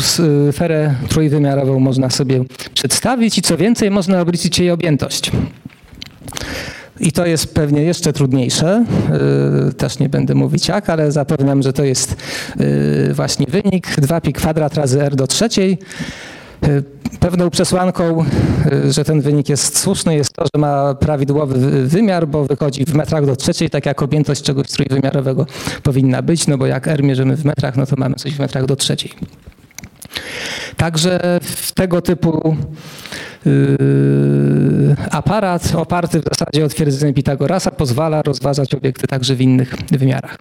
[0.51, 5.31] sferę trójwymiarową można sobie przedstawić i co więcej można obliczyć jej objętość.
[6.99, 8.85] I to jest pewnie jeszcze trudniejsze.
[9.65, 12.15] Yy, też nie będę mówić jak, ale zapewniam, że to jest
[12.59, 15.77] yy, właśnie wynik 2pi kwadrat razy r do trzeciej.
[16.61, 16.83] Yy,
[17.19, 18.25] pewną przesłanką,
[18.89, 23.25] że ten wynik jest słuszny, jest to, że ma prawidłowy wymiar, bo wychodzi w metrach
[23.25, 25.45] do trzeciej, tak jak objętość czegoś trójwymiarowego
[25.83, 28.65] powinna być, no bo jak R mierzymy w metrach, no to mamy coś w metrach
[28.65, 29.11] do trzeciej.
[30.77, 32.55] Także w tego typu
[33.45, 40.37] yy, aparat oparty w zasadzie o twierdzenie Pitagorasa pozwala rozważać obiekty także w innych wymiarach.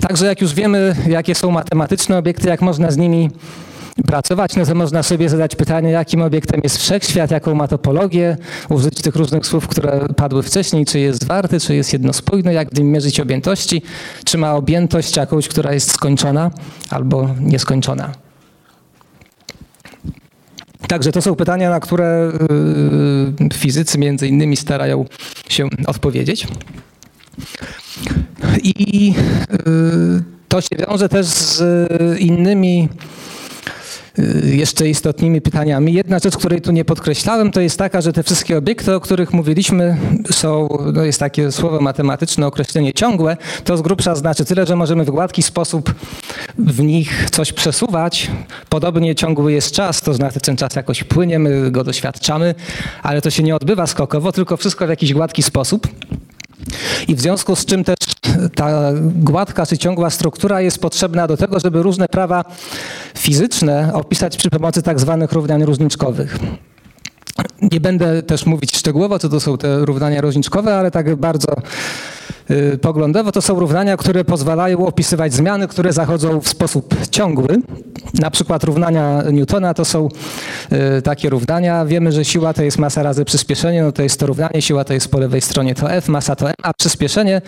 [0.00, 3.30] Także jak już wiemy, jakie są matematyczne obiekty, jak można z nimi
[4.02, 8.36] pracować, no to można sobie zadać pytanie, jakim obiektem jest wszechświat, jaką ma topologię,
[8.68, 12.92] użyć tych różnych słów, które padły wcześniej, czy jest zwarty, czy jest jednospójny, jak nim
[12.92, 13.82] mierzyć objętości,
[14.24, 16.50] czy ma objętość jakąś, która jest skończona
[16.90, 18.12] albo nieskończona.
[20.88, 22.32] Także to są pytania, na które
[23.40, 25.04] yy, fizycy między innymi starają
[25.48, 26.46] się odpowiedzieć.
[28.62, 31.60] I yy, to się wiąże też z
[32.20, 33.23] innymi Y,
[34.44, 35.92] jeszcze istotnymi pytaniami.
[35.92, 39.32] Jedna rzecz, której tu nie podkreślałem, to jest taka, że te wszystkie obiekty, o których
[39.32, 39.96] mówiliśmy,
[40.30, 43.36] są, no jest takie słowo matematyczne, określenie ciągłe.
[43.64, 45.94] To z grubsza znaczy tyle, że możemy w gładki sposób
[46.58, 48.30] w nich coś przesuwać.
[48.68, 52.54] Podobnie ciągły jest czas, to znaczy ten czas jakoś płynie, my go doświadczamy,
[53.02, 55.88] ale to się nie odbywa skokowo, tylko wszystko w jakiś gładki sposób.
[57.08, 57.96] I w związku z czym też
[58.54, 62.44] ta gładka czy ciągła struktura jest potrzebna do tego, żeby różne prawa
[63.18, 66.38] fizyczne opisać przy pomocy tak zwanych równań różniczkowych.
[67.72, 71.48] Nie będę też mówić szczegółowo, co to są te równania różniczkowe, ale tak bardzo
[72.80, 77.60] poglądowo to są równania, które pozwalają opisywać zmiany, które zachodzą w sposób ciągły.
[78.14, 80.08] Na przykład równania Newtona to są
[80.98, 81.84] y, takie równania.
[81.84, 84.92] Wiemy, że siła to jest masa razy przyspieszenie, no to jest to równanie, siła to
[84.92, 87.42] jest po lewej stronie to F, masa to M, a przyspieszenie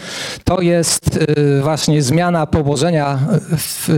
[0.45, 3.19] to jest y, właśnie zmiana położenia,
[3.57, 3.89] w,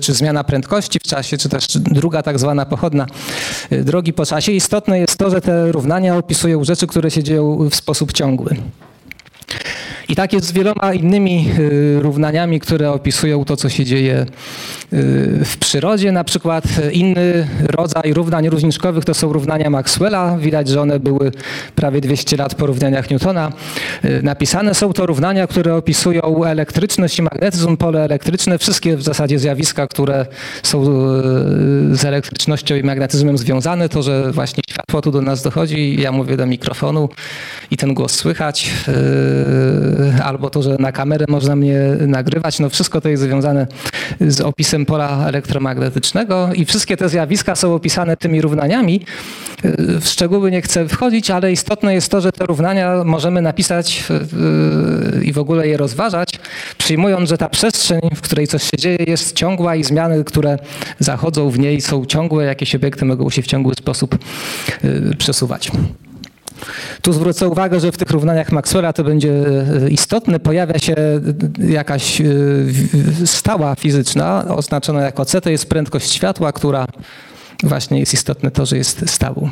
[0.00, 3.06] czy zmiana prędkości w czasie, czy też druga tak zwana pochodna
[3.70, 4.52] drogi po czasie.
[4.52, 8.56] Istotne jest to, że te równania opisują rzeczy, które się dzieją w sposób ciągły.
[10.10, 14.26] I tak jest z wieloma innymi y, równaniami, które opisują to, co się dzieje
[15.44, 16.12] w przyrodzie.
[16.12, 20.38] Na przykład inny rodzaj równań różniczkowych to są równania Maxwella.
[20.38, 21.32] Widać, że one były
[21.74, 23.52] prawie 200 lat po równaniach Newtona
[24.04, 24.74] y, napisane.
[24.74, 30.26] Są to równania, które opisują elektryczność i magnetyzm, pole elektryczne, wszystkie w zasadzie zjawiska, które
[30.62, 30.84] są
[31.92, 33.88] z elektrycznością i magnetyzmem związane.
[33.88, 37.08] To, że właśnie światło tu do nas dochodzi, ja mówię do mikrofonu
[37.70, 38.70] i ten głos słychać
[40.24, 42.58] albo to, że na kamerę można mnie nagrywać.
[42.58, 43.66] No wszystko to jest związane
[44.20, 49.00] z opisem pola elektromagnetycznego i wszystkie te zjawiska są opisane tymi równaniami.
[50.00, 54.04] W szczegóły nie chcę wchodzić, ale istotne jest to, że te równania możemy napisać
[55.14, 56.28] yy, i w ogóle je rozważać,
[56.78, 60.58] przyjmując, że ta przestrzeń, w której coś się dzieje, jest ciągła i zmiany, które
[60.98, 64.18] zachodzą w niej są ciągłe, jakieś obiekty mogą się w ciągły sposób
[64.84, 65.70] yy, przesuwać.
[67.02, 69.32] Tu zwrócę uwagę, że w tych równaniach Maxwella to będzie
[69.84, 70.40] e, istotne.
[70.40, 70.94] Pojawia się
[71.68, 72.24] jakaś e,
[73.24, 76.86] stała fizyczna oznaczona jako c, to jest prędkość światła, która
[77.62, 79.50] właśnie jest istotne to, że jest stałą.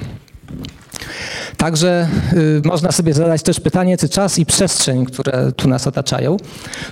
[1.57, 6.37] Także y, można sobie zadać też pytanie, czy czas i przestrzeń, które tu nas otaczają,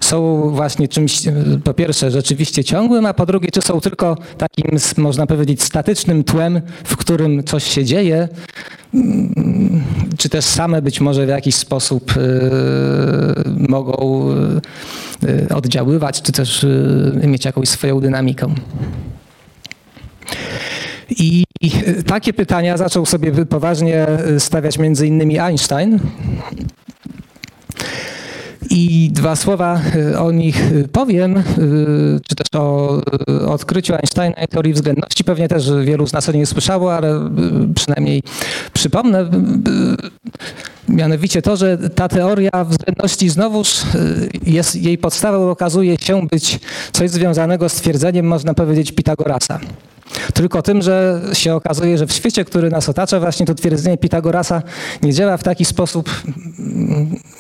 [0.00, 1.22] są właśnie czymś,
[1.64, 6.61] po pierwsze, rzeczywiście ciągłym, a po drugie, czy są tylko takim, można powiedzieć, statycznym tłem,
[6.85, 8.29] w którym coś się dzieje,
[8.94, 9.85] mm,
[10.18, 12.20] czy też same być może w jakiś sposób y,
[13.68, 14.29] mogą
[15.24, 18.55] y, oddziaływać, czy też y, mieć jakąś swoją dynamikę.
[21.11, 21.44] I
[22.07, 24.07] takie pytania zaczął sobie poważnie
[24.38, 25.98] stawiać między innymi Einstein.
[28.70, 31.42] I dwa słowa y, o nich powiem, y,
[32.29, 33.00] czy też o
[33.46, 35.24] odkryciu Einsteina i teorii względności.
[35.24, 37.31] Pewnie też wielu z nas o niej słyszało, ale
[37.74, 38.22] przynajmniej
[38.72, 39.31] przypomnę.
[40.88, 43.83] Mianowicie to, że ta teoria względności znowuż
[44.46, 46.61] jest, jej podstawą okazuje się być
[46.92, 49.61] coś związanego z twierdzeniem, można powiedzieć, Pitagorasa.
[50.35, 54.62] Tylko tym, że się okazuje, że w świecie, który nas otacza, właśnie to twierdzenie Pitagorasa
[55.03, 56.11] nie działa w taki sposób,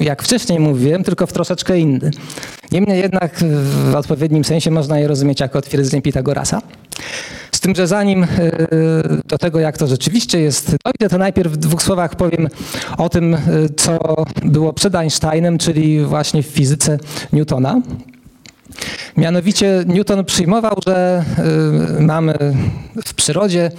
[0.00, 2.10] jak wcześniej mówiłem, tylko w troszeczkę inny.
[2.72, 3.44] Niemniej jednak
[3.90, 6.62] w odpowiednim sensie można je rozumieć jako twierdzenie Pitagorasa.
[7.52, 8.28] Z tym, że zanim e,
[9.28, 12.48] do tego, jak to rzeczywiście jest, dojdę, to najpierw w dwóch słowach powiem
[12.98, 13.38] o tym, e,
[13.76, 16.98] co było przed Einsteinem, czyli właśnie w fizyce
[17.32, 17.80] Newtona.
[19.16, 21.24] Mianowicie Newton przyjmował, że
[21.98, 22.34] y, mamy
[23.04, 23.70] w przyrodzie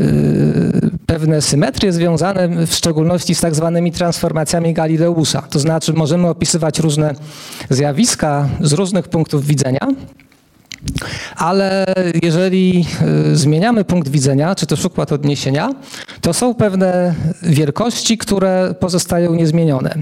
[0.00, 5.42] y, pewne symetrie związane w szczególności z tak zwanymi transformacjami Galileusza.
[5.42, 7.14] To znaczy możemy opisywać różne
[7.70, 9.88] zjawiska z różnych punktów widzenia,
[11.36, 11.86] ale
[12.22, 12.86] jeżeli
[13.32, 15.70] y, zmieniamy punkt widzenia, czy też układ odniesienia,
[16.20, 19.94] to są pewne wielkości, które pozostają niezmienione.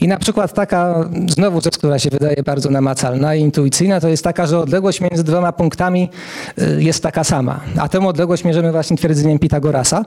[0.00, 4.24] I na przykład taka, znowu rzecz, która się wydaje bardzo namacalna i intuicyjna, to jest
[4.24, 6.10] taka, że odległość między dwoma punktami
[6.58, 7.60] y, jest taka sama.
[7.78, 10.04] A tę odległość mierzymy właśnie twierdzeniem Pitagorasa.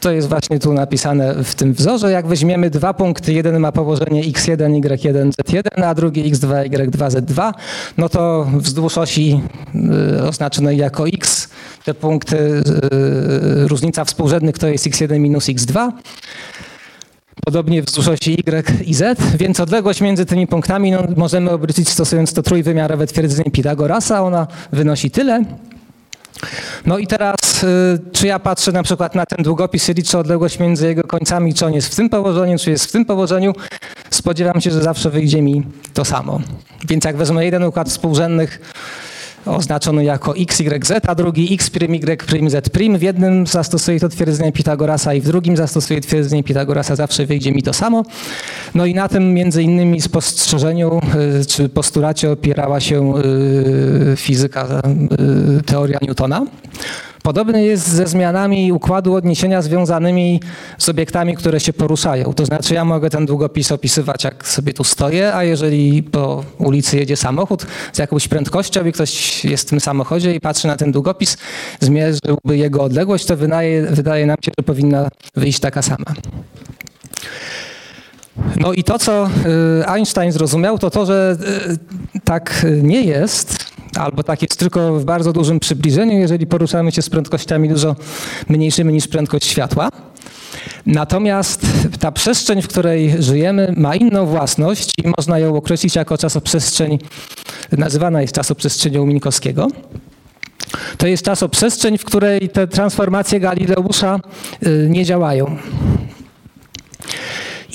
[0.00, 2.10] To jest właśnie tu napisane w tym wzorze.
[2.10, 7.52] Jak weźmiemy dwa punkty, jeden ma położenie x1, y1, z1, a drugi x2, y2, z2,
[7.98, 9.40] no to wzdłuż osi
[10.18, 11.48] y, oznaczonej jako x
[11.84, 12.62] te punkty,
[13.66, 15.92] różnica współrzędnych to jest x1 minus x2.
[17.48, 22.32] Podobnie wzdłuż osi Y i Z, więc odległość między tymi punktami no, możemy obliczyć stosując
[22.32, 24.22] to trójwymiarowe twierdzenie Pitagorasa.
[24.22, 25.44] Ona wynosi tyle.
[26.86, 30.58] No i teraz, y, czy ja patrzę na przykład na ten długopis i liczę odległość
[30.58, 33.52] między jego końcami, czy on jest w tym położeniu, czy jest w tym położeniu,
[34.10, 35.62] spodziewam się, że zawsze wyjdzie mi
[35.94, 36.40] to samo.
[36.88, 38.60] Więc jak wezmę jeden układ współrzędnych,
[39.46, 42.98] oznaczony jako x, y, z, a drugi x', y', z'.
[42.98, 47.62] W jednym zastosuję to twierdzenie Pitagorasa i w drugim zastosuję twierdzenie Pitagorasa, zawsze wyjdzie mi
[47.62, 48.02] to samo.
[48.74, 51.00] No i na tym między innymi spostrzeżeniu
[51.42, 54.82] y, czy postulacie opierała się y, fizyka,
[55.58, 56.46] y, teoria Newtona.
[57.22, 60.40] Podobnie jest ze zmianami układu odniesienia związanymi
[60.78, 62.34] z obiektami, które się poruszają.
[62.34, 66.96] To znaczy ja mogę ten długopis opisywać, jak sobie tu stoję, a jeżeli po ulicy
[66.96, 70.92] jedzie samochód z jakąś prędkością i ktoś jest w tym samochodzie i patrzy na ten
[70.92, 71.36] długopis,
[71.80, 76.14] zmierzyłby jego odległość, to wydaje, wydaje nam się, że powinna wyjść taka sama.
[78.56, 79.30] No i to, co
[79.80, 81.36] y, Einstein zrozumiał, to to, że
[82.16, 83.58] y, tak nie jest,
[83.98, 87.96] albo tak jest tylko w bardzo dużym przybliżeniu, jeżeli poruszamy się z prędkościami dużo
[88.48, 89.90] mniejszymi niż prędkość światła.
[90.86, 91.66] Natomiast
[92.00, 96.98] ta przestrzeń, w której żyjemy, ma inną własność i można ją określić jako czasoprzestrzeń,
[97.72, 99.68] nazywana jest czasoprzestrzenią Minkowskiego.
[100.96, 104.20] To jest czasoprzestrzeń, w której te transformacje Galileusza
[104.66, 105.56] y, nie działają.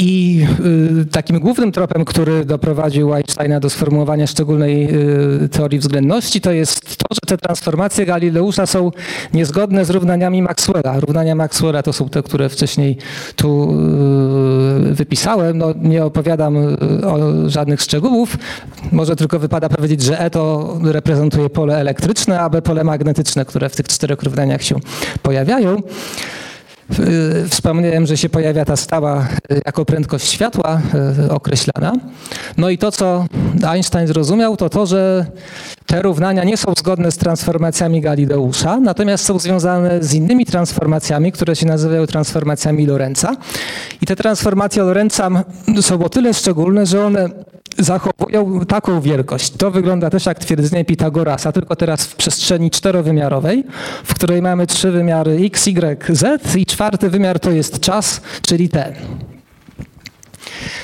[0.05, 0.45] I
[1.01, 4.89] y, takim głównym tropem, który doprowadził Einsteina do sformułowania szczególnej
[5.45, 8.91] y, teorii względności, to jest to, że te transformacje Galileusza są
[9.33, 10.99] niezgodne z równaniami Maxwella.
[10.99, 12.97] Równania Maxwella to są te, które wcześniej
[13.35, 13.73] tu
[14.91, 15.57] y, wypisałem.
[15.57, 16.57] No, nie opowiadam
[17.05, 18.37] o żadnych szczegółów.
[18.91, 23.69] Może tylko wypada powiedzieć, że E to reprezentuje pole elektryczne, a B pole magnetyczne, które
[23.69, 24.75] w tych czterech równaniach się
[25.21, 25.81] pojawiają.
[27.49, 30.81] Wspomniałem, że się pojawia ta stała y, jako prędkość światła
[31.25, 31.93] y, określana.
[32.57, 33.25] No i to, co
[33.67, 35.25] Einstein zrozumiał, to to, że
[35.85, 41.55] te równania nie są zgodne z transformacjami Galileusza, natomiast są związane z innymi transformacjami, które
[41.55, 43.35] się nazywają transformacjami Lorenza.
[44.01, 45.29] I te transformacje Lorenza
[45.81, 47.29] są o tyle szczególne, że one
[47.77, 49.51] zachowują taką wielkość.
[49.51, 53.63] To wygląda też jak twierdzenie Pitagorasa, tylko teraz w przestrzeni czterowymiarowej,
[54.03, 58.69] w której mamy trzy wymiary x, y, z i czwarty wymiar to jest czas, czyli
[58.69, 58.93] t.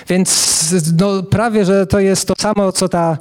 [0.07, 0.59] Więc
[0.99, 3.17] no, prawie, że to jest to samo, co ta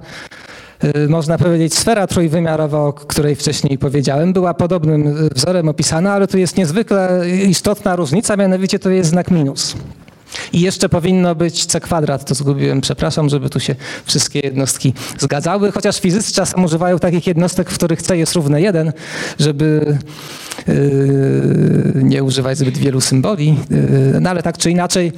[0.85, 6.38] y, można powiedzieć, sfera trójwymiarowa, o której wcześniej powiedziałem, była podobnym wzorem opisana, ale tu
[6.38, 9.74] jest niezwykle istotna różnica, mianowicie to jest znak minus.
[10.52, 15.72] I jeszcze powinno być c kwadrat, to zgubiłem, przepraszam, żeby tu się wszystkie jednostki zgadzały,
[15.72, 18.92] chociaż fizycy czasem używają takich jednostek, w których c jest równe 1,
[19.38, 19.98] żeby
[20.66, 20.74] yy,
[21.94, 25.12] nie używać zbyt wielu symboli, yy, no ale tak czy inaczej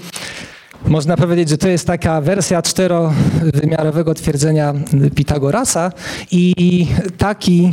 [0.86, 4.74] można powiedzieć, że to jest taka wersja czterowymiarowego twierdzenia
[5.14, 5.92] Pitagorasa
[6.30, 6.86] i
[7.18, 7.72] taki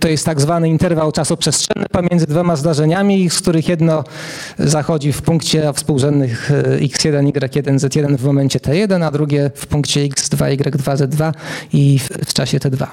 [0.00, 4.04] to jest tak zwany interwał czasoprzestrzenny pomiędzy dwoma zdarzeniami, z których jedno
[4.58, 10.00] zachodzi w punkcie współrzędnych y, x1, y1, z1 w momencie t1, a drugie w punkcie
[10.00, 11.32] x2, y2, z2
[11.72, 12.86] i w czasie t2.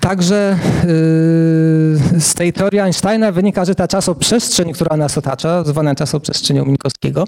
[0.00, 6.64] Także yy, z tej teorii Einsteina wynika, że ta czasoprzestrzeń, która nas otacza, zwana czasoprzestrzenią
[6.64, 7.24] Minkowskiego,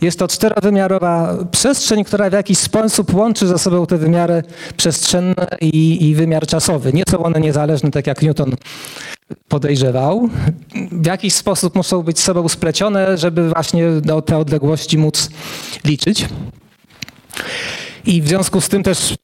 [0.00, 4.42] jest to czterowymiarowa przestrzeń, która w jakiś sposób łączy ze sobą te wymiary
[4.76, 6.92] przestrzenne i, i wymiar czasowy.
[6.92, 8.56] Nie są one niezależne, tak jak Newton
[9.48, 10.28] podejrzewał.
[10.92, 15.30] W jakiś sposób muszą być z sobą splecione, żeby właśnie do te odległości móc
[15.84, 16.28] liczyć.
[18.06, 19.14] I w związku z tym też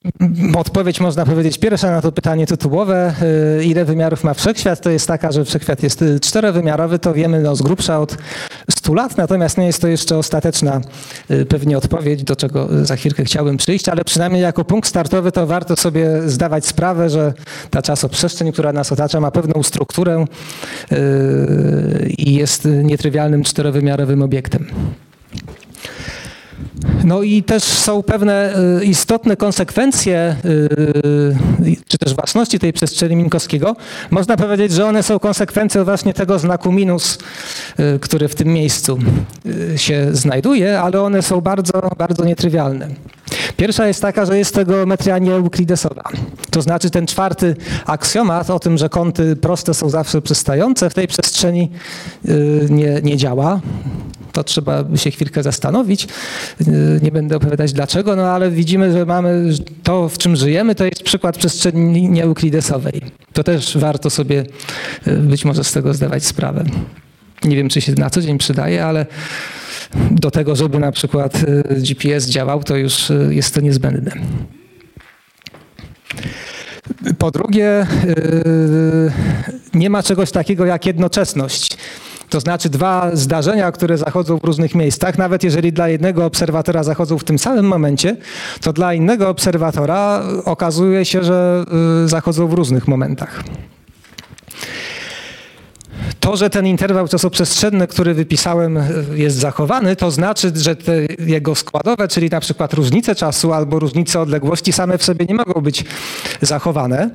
[0.57, 3.14] odpowiedź można powiedzieć pierwsza na to pytanie tytułowe,
[3.61, 7.40] y, ile wymiarów ma wszechświat, to jest taka, że wszechświat jest y, czterowymiarowy, to wiemy
[7.40, 8.16] no, z grubsza od
[8.71, 10.81] 100 lat, natomiast nie jest to jeszcze ostateczna
[11.31, 15.47] y, pewnie odpowiedź, do czego za chwilkę chciałbym przyjść, ale przynajmniej jako punkt startowy to
[15.47, 17.33] warto sobie zdawać sprawę, że
[17.71, 20.25] ta czasoprzestrzeń, która nas otacza, ma pewną strukturę
[22.18, 24.66] i jest nietrywialnym czterowymiarowym obiektem.
[27.05, 33.77] No i też są pewne y, istotne konsekwencje, y, czy też własności tej przestrzeni Minkowskiego.
[34.11, 37.18] Można powiedzieć, że one są konsekwencją właśnie tego znaku minus,
[37.81, 38.98] y, który w tym miejscu
[39.77, 42.88] się znajduje, ale one są bardzo, bardzo nietrywialne.
[43.57, 46.03] Pierwsza jest taka, że jest to geometria nieeuklidesowa.
[46.51, 51.09] To znaczy ten czwarty aksjomat o tym, że kąty proste są zawsze przystające, w tej
[51.09, 51.70] przestrzeni
[52.70, 53.61] nie, nie działa
[54.33, 56.09] to trzeba się chwilkę zastanowić.
[57.03, 61.03] Nie będę opowiadać dlaczego, no ale widzimy, że mamy to, w czym żyjemy, to jest
[61.03, 63.03] przykład przestrzeni nieeuklidesowej.
[63.33, 64.45] To też warto sobie
[65.07, 66.64] e, być może z tego zdawać sprawę.
[67.45, 69.07] Nie wiem, czy się na co dzień przydaje, ale
[70.11, 74.12] do tego, żeby na przykład e, GPS działał, to już jest to niezbędne.
[77.18, 77.87] Po drugie,
[79.75, 81.72] nie ma czegoś takiego jak jednoczesność.
[82.33, 87.18] To znaczy dwa zdarzenia, które zachodzą w różnych miejscach, nawet jeżeli dla jednego obserwatora zachodzą
[87.18, 88.16] w tym samym momencie,
[88.61, 91.64] to dla innego obserwatora okazuje się, że
[92.05, 93.45] y, zachodzą w różnych momentach.
[96.21, 98.79] To, że ten interwał czasoprzestrzenny, który wypisałem,
[99.15, 104.21] jest zachowany, to znaczy, że te jego składowe, czyli na przykład różnice czasu albo różnice
[104.21, 105.85] odległości same w sobie nie mogą być
[106.41, 107.11] zachowane.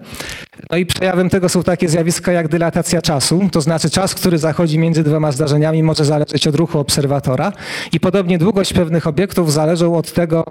[0.71, 4.79] No i przejawem tego są takie zjawiska jak dylatacja czasu, to znaczy czas, który zachodzi
[4.79, 7.53] między dwoma zdarzeniami może zależeć od ruchu obserwatora
[7.91, 10.45] i podobnie długość pewnych obiektów zależą od tego,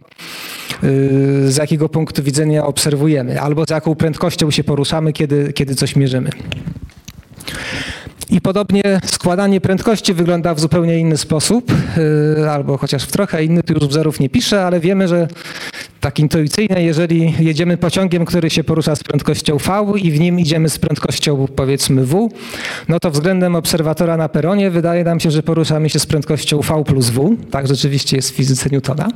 [0.83, 0.89] yy,
[1.53, 6.31] z jakiego punktu widzenia obserwujemy albo z jaką prędkością się poruszamy, kiedy, kiedy coś mierzymy.
[8.31, 11.72] I podobnie składanie prędkości wygląda w zupełnie inny sposób,
[12.39, 15.29] yy, albo chociaż w trochę inny, tu już wzorów nie piszę, ale wiemy, że
[16.01, 20.68] tak intuicyjnie, jeżeli jedziemy pociągiem, który się porusza z prędkością V i w nim idziemy
[20.68, 22.29] z prędkością powiedzmy W,
[22.89, 26.85] no to względem obserwatora na peronie wydaje nam się, że poruszamy się z prędkością V
[26.85, 27.37] plus W.
[27.51, 29.09] Tak rzeczywiście jest w fizyce Newtona.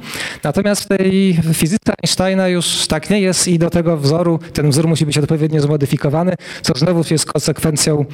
[0.44, 4.88] Natomiast w tej fizyce Einsteina już tak nie jest i do tego wzoru, ten wzór
[4.88, 8.04] musi być odpowiednio zmodyfikowany, co znowu jest konsekwencją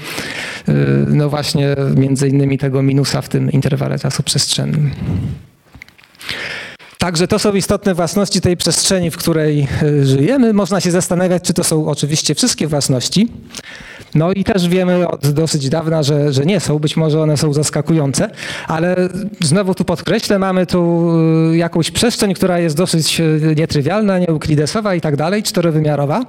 [0.69, 0.75] yy,
[1.07, 4.91] no właśnie między innymi tego minusa w tym interwale czasu przestrzennym.
[6.99, 10.53] Także to są istotne własności tej przestrzeni, w której y, żyjemy.
[10.53, 13.29] Można się zastanawiać, czy to są oczywiście wszystkie własności.
[14.17, 16.79] No i też wiemy od dosyć dawna, że, że nie są.
[16.79, 18.31] Być może one są zaskakujące,
[18.69, 18.97] ale
[19.41, 21.11] znowu tu podkreślę, mamy tu
[21.53, 26.23] y, jakąś przestrzeń, która jest dosyć y, nietrywialna, nieuklidesowa i tak dalej, czterowymiarowa,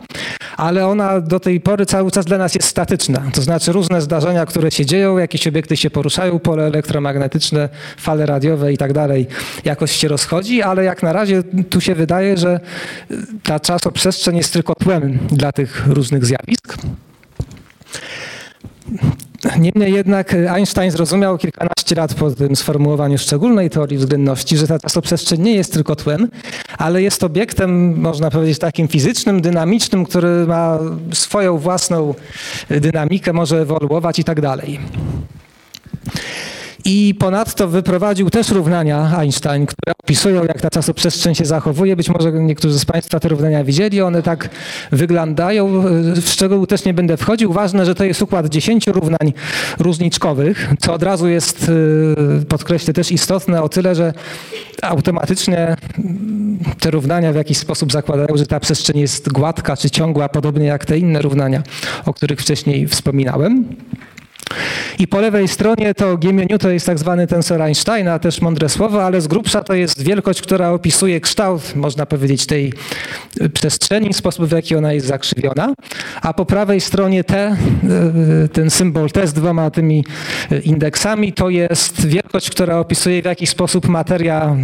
[0.57, 3.21] ale ona do tej pory cały czas dla nas jest statyczna.
[3.33, 8.73] To znaczy różne zdarzenia, które się dzieją, jakieś obiekty się poruszają, pole elektromagnetyczne, fale radiowe
[8.73, 9.27] i tak dalej,
[9.65, 12.59] jakoś się rozchodzi, ale jak na razie tu się wydaje, że
[13.43, 16.77] ta czasoprzestrzeń jest tylko tłem dla tych różnych zjawisk.
[19.59, 25.41] Niemniej jednak Einstein zrozumiał kilkanaście lat po tym sformułowaniu szczególnej teorii względności, że ta czasoprzestrzeń
[25.41, 26.27] nie jest tylko tłem,
[26.77, 30.79] ale jest obiektem, można powiedzieć, takim fizycznym, dynamicznym, który ma
[31.13, 32.13] swoją własną
[32.69, 34.79] dynamikę, może ewoluować i tak dalej.
[36.85, 41.95] I ponadto wyprowadził też równania Einstein, które opisują, jak ta czasoprzestrzeń się zachowuje.
[41.95, 44.01] Być może niektórzy z Państwa te równania widzieli.
[44.01, 44.49] One tak
[44.91, 45.83] wyglądają.
[46.21, 47.53] W szczegóły też nie będę wchodził.
[47.53, 49.33] Ważne, że to jest układ 10 równań
[49.79, 51.69] różniczkowych, co od razu jest,
[52.41, 54.13] y, podkreślę, też istotne o tyle, że
[54.81, 55.75] automatycznie
[56.79, 60.85] te równania w jakiś sposób zakładają, że ta przestrzeń jest gładka czy ciągła, podobnie jak
[60.85, 61.63] te inne równania,
[62.05, 63.65] o których wcześniej wspominałem.
[64.99, 69.03] I po lewej stronie to G to jest tak zwany tensor Einsteina, też mądre słowo,
[69.03, 72.73] ale z grubsza to jest wielkość, która opisuje kształt, można powiedzieć, tej
[73.53, 75.73] przestrzeni, sposób w jaki ona jest zakrzywiona.
[76.21, 77.57] A po prawej stronie T,
[78.45, 80.05] y, ten symbol T z dwoma tymi
[80.63, 84.55] indeksami, to jest wielkość, która opisuje w jaki sposób materia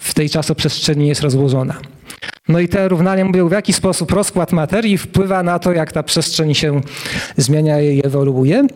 [0.00, 1.91] w tej czasoprzestrzeni jest rozłożona.
[2.48, 6.02] No i te równania mówią, w jaki sposób rozkład materii wpływa na to, jak ta
[6.02, 6.80] przestrzeń się
[7.36, 8.66] zmienia i ewoluuje.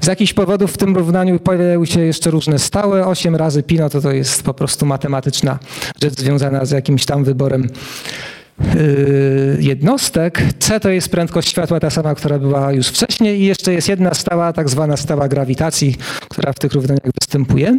[0.00, 3.06] Z jakichś powodów w tym równaniu pojawiają się jeszcze różne stałe.
[3.06, 5.58] 8 razy pi, no to to jest po prostu matematyczna
[6.02, 7.68] rzecz związana z jakimś tam wyborem
[8.58, 10.42] yy, jednostek.
[10.58, 14.14] C to jest prędkość światła, ta sama, która była już wcześniej i jeszcze jest jedna
[14.14, 15.96] stała, tak zwana stała grawitacji,
[16.28, 17.78] która w tych równaniach występuje.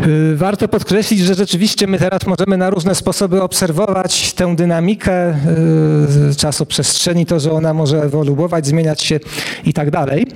[0.00, 5.30] Y, warto podkreślić, że rzeczywiście my teraz możemy na różne sposoby obserwować tę dynamikę
[6.30, 9.20] y, czasoprzestrzeni, to, że ona może ewoluować, zmieniać się
[9.64, 10.26] i tak dalej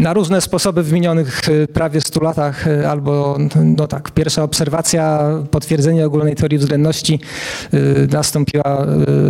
[0.00, 5.20] na różne sposoby w minionych y, prawie 100 latach, y, albo no tak, pierwsza obserwacja,
[5.50, 7.20] potwierdzenie ogólnej teorii względności
[7.74, 8.86] y, nastąpiła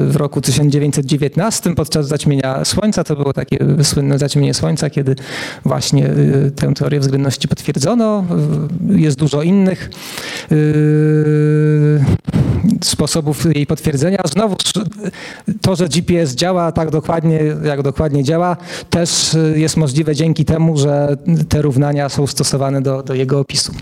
[0.08, 3.04] w roku 1919 podczas zaćmienia Słońca.
[3.04, 5.16] To było takie słynne zaćmienie Słońca, kiedy
[5.64, 6.10] właśnie
[6.56, 8.24] tę teorię względności potwierdzono.
[8.90, 9.90] Jest dużo innych
[12.84, 14.18] sposobów jej potwierdzenia.
[14.24, 14.56] Znowu
[15.60, 18.56] to, że GPS działa tak dokładnie, jak dokładnie działa,
[18.90, 21.16] też jest możliwe dzięki temu, że
[21.48, 23.72] te równania są stosowane do, do jego opisu.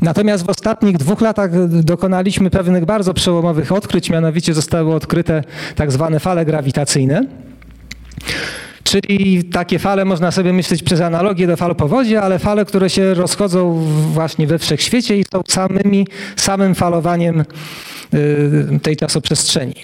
[0.00, 5.44] Natomiast w ostatnich dwóch latach dokonaliśmy pewnych bardzo przełomowych odkryć, mianowicie zostały odkryte
[5.76, 7.26] tak zwane fale grawitacyjne.
[8.84, 13.14] Czyli takie fale można sobie myśleć przez analogię do fal powodzi, ale fale, które się
[13.14, 17.44] rozchodzą właśnie we wszechświecie i są samymi, samym falowaniem
[18.14, 19.74] y, tej czasoprzestrzeni.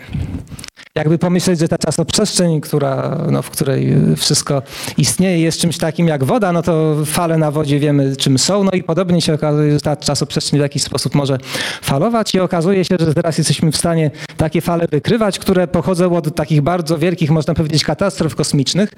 [0.97, 4.63] Jakby pomyśleć, że ta czasoprzestrzeń, która, no, w której wszystko
[4.99, 8.71] istnieje, jest czymś takim jak woda, no to fale na wodzie wiemy czym są, no
[8.71, 11.39] i podobnie się okazuje, że ta czasoprzestrzeń w jakiś sposób może
[11.83, 16.35] falować i okazuje się, że teraz jesteśmy w stanie takie fale wykrywać, które pochodzą od
[16.35, 18.91] takich bardzo wielkich, można powiedzieć, katastrof kosmicznych.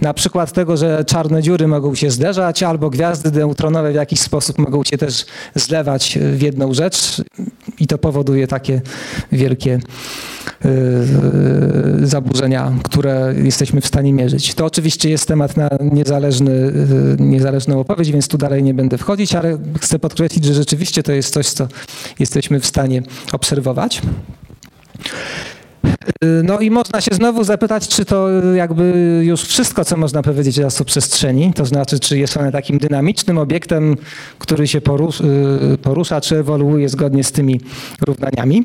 [0.00, 4.58] Na przykład tego, że czarne dziury mogą się zderzać, albo gwiazdy neutronowe w jakiś sposób
[4.58, 7.22] mogą się też zlewać w jedną rzecz
[7.80, 8.80] i to powoduje takie
[9.32, 9.78] wielkie
[10.64, 14.54] yy, zaburzenia, które jesteśmy w stanie mierzyć.
[14.54, 16.72] To oczywiście jest temat na niezależny,
[17.18, 21.12] yy, niezależną opowieść, więc tu dalej nie będę wchodzić, ale chcę podkreślić, że rzeczywiście to
[21.12, 21.68] jest coś, co
[22.18, 24.02] jesteśmy w stanie obserwować.
[26.44, 30.62] No i można się znowu zapytać, czy to jakby już wszystko, co można powiedzieć o
[30.62, 33.96] czasoprzestrzeni, to znaczy, czy jest ona takim dynamicznym obiektem,
[34.38, 34.80] który się
[35.82, 37.60] porusza, czy ewoluuje zgodnie z tymi
[38.06, 38.64] równaniami.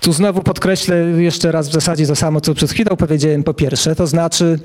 [0.00, 3.96] Tu znowu podkreślę jeszcze raz w zasadzie to samo, co przed chwilą powiedziałem po pierwsze,
[3.96, 4.58] to znaczy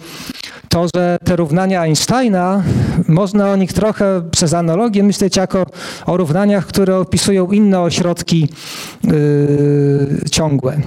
[0.69, 2.63] to, że te równania Einsteina,
[3.07, 5.65] można o nich trochę przez analogię myśleć jako
[6.05, 8.49] o równaniach, które opisują inne ośrodki
[9.03, 9.11] yy,
[10.31, 10.77] ciągłe.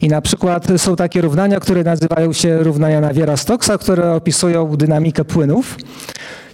[0.00, 5.76] I na przykład są takie równania, które nazywają się równania Naviera-Stocksa, które opisują dynamikę płynów.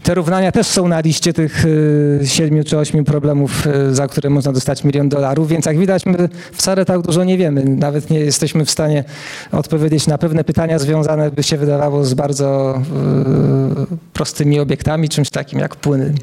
[0.07, 4.31] Te równania też są na liście tych y, siedmiu czy ośmiu problemów, y, za które
[4.31, 7.65] można dostać milion dolarów, więc jak widać my wcale tak dużo nie wiemy.
[7.65, 9.05] Nawet nie jesteśmy w stanie
[9.53, 12.79] odpowiedzieć na pewne pytania związane, by się wydawało, z bardzo
[13.93, 16.15] y, prostymi obiektami, czymś takim jak płyny.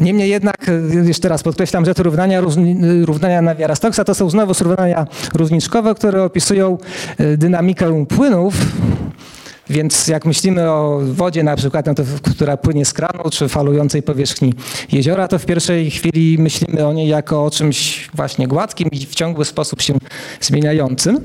[0.00, 0.70] Niemniej jednak,
[1.04, 2.40] jeszcze raz podkreślam, że te równania,
[3.04, 6.78] równania Naviera-Stocksa to są znowu równania różniczkowe, które opisują
[7.36, 8.54] dynamikę płynów,
[9.70, 14.02] więc jak myślimy o wodzie na przykład, no to, która płynie z kranu czy falującej
[14.02, 14.54] powierzchni
[14.92, 19.14] jeziora, to w pierwszej chwili myślimy o niej jako o czymś właśnie gładkim i w
[19.14, 19.94] ciągły sposób się
[20.40, 21.20] zmieniającym.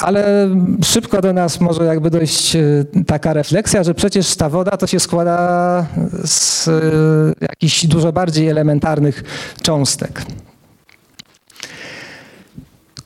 [0.00, 0.48] Ale
[0.84, 2.60] szybko do nas może jakby dojść e,
[3.06, 5.86] taka refleksja, że przecież ta woda to się składa
[6.24, 6.80] z e,
[7.40, 9.24] jakichś dużo bardziej elementarnych
[9.62, 10.22] cząstek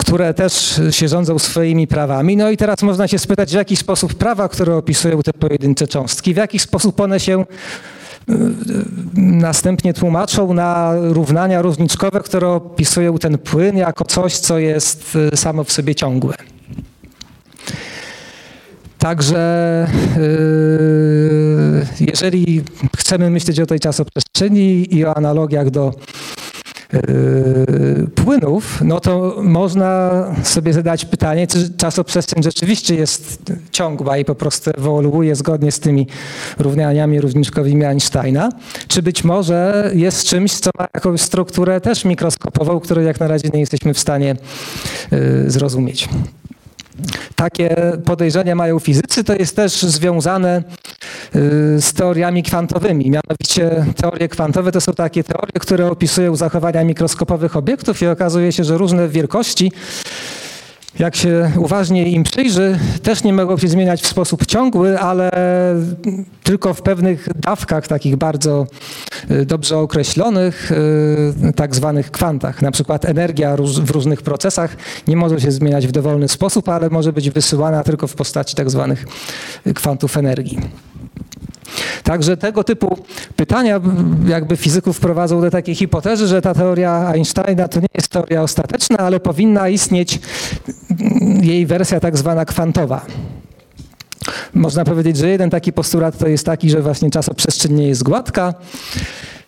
[0.07, 2.37] które też się rządzą swoimi prawami.
[2.37, 6.35] No i teraz można się spytać, w jaki sposób prawa, które opisują te pojedyncze cząstki,
[6.35, 8.35] w jaki sposób one się y,
[9.15, 15.65] następnie tłumaczą na równania różniczkowe, które opisują ten płyn jako coś, co jest y, samo
[15.65, 16.35] w sobie ciągłe.
[18.99, 19.87] Także
[20.17, 22.63] y, jeżeli
[22.97, 25.95] chcemy myśleć o tej czasoprzestrzeni i o analogiach do
[28.15, 34.71] płynów, no to można sobie zadać pytanie, czy czasoprzestrzeń rzeczywiście jest ciągła i po prostu
[34.79, 36.07] ewoluuje zgodnie z tymi
[36.59, 38.49] równaniami różniczkowymi Einsteina,
[38.89, 43.49] czy być może jest czymś, co ma jakąś strukturę też mikroskopową, której jak na razie
[43.55, 44.37] nie jesteśmy w stanie
[45.11, 46.09] yy, zrozumieć.
[47.35, 50.63] Takie podejrzenia mają fizycy, to jest też związane
[51.37, 53.11] y, z teoriami kwantowymi.
[53.11, 58.65] Mianowicie teorie kwantowe to są takie teorie, które opisują zachowania mikroskopowych obiektów i okazuje się,
[58.65, 59.73] że różne wielkości
[60.99, 65.31] jak się uważnie im przyjrzy, też nie mogą się zmieniać w sposób ciągły, ale
[66.43, 68.67] tylko w pewnych dawkach, takich bardzo
[69.31, 72.63] y, dobrze określonych, y, tak zwanych kwantach.
[72.63, 74.77] Na przykład energia w różnych procesach
[75.09, 78.71] nie może się zmieniać w dowolny sposób, ale może być wysyłana tylko w postaci tak
[78.71, 79.05] zwanych
[79.75, 80.59] kwantów energii.
[82.03, 82.99] Także tego typu
[83.37, 83.81] pytania
[84.29, 88.99] jakby fizyków prowadzą do takiej hipotezy, że ta teoria Einsteina to nie jest teoria ostateczna,
[88.99, 90.21] ale powinna istnieć
[91.43, 93.07] jej wersja tak zwana kwantowa.
[94.55, 98.55] Można powiedzieć, że jeden taki postulat to jest taki, że właśnie czasoprzestrzeń nie jest gładka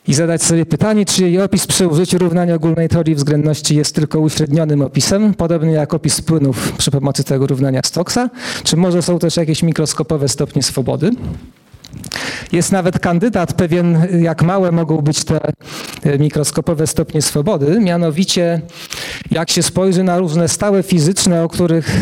[0.09, 4.21] i zadać sobie pytanie, czy jej opis przy użyciu równania ogólnej teorii względności jest tylko
[4.21, 8.31] uśrednionym opisem, podobnie jak opis płynów przy pomocy tego równania Stocksa,
[8.65, 11.11] czy może są też jakieś mikroskopowe stopnie swobody.
[12.53, 15.41] Jest nawet kandydat pewien, jak małe mogą być te
[16.03, 17.81] e, mikroskopowe stopnie swobody.
[17.81, 18.61] Mianowicie,
[19.31, 21.97] jak się spojrzy na różne stałe fizyczne, o których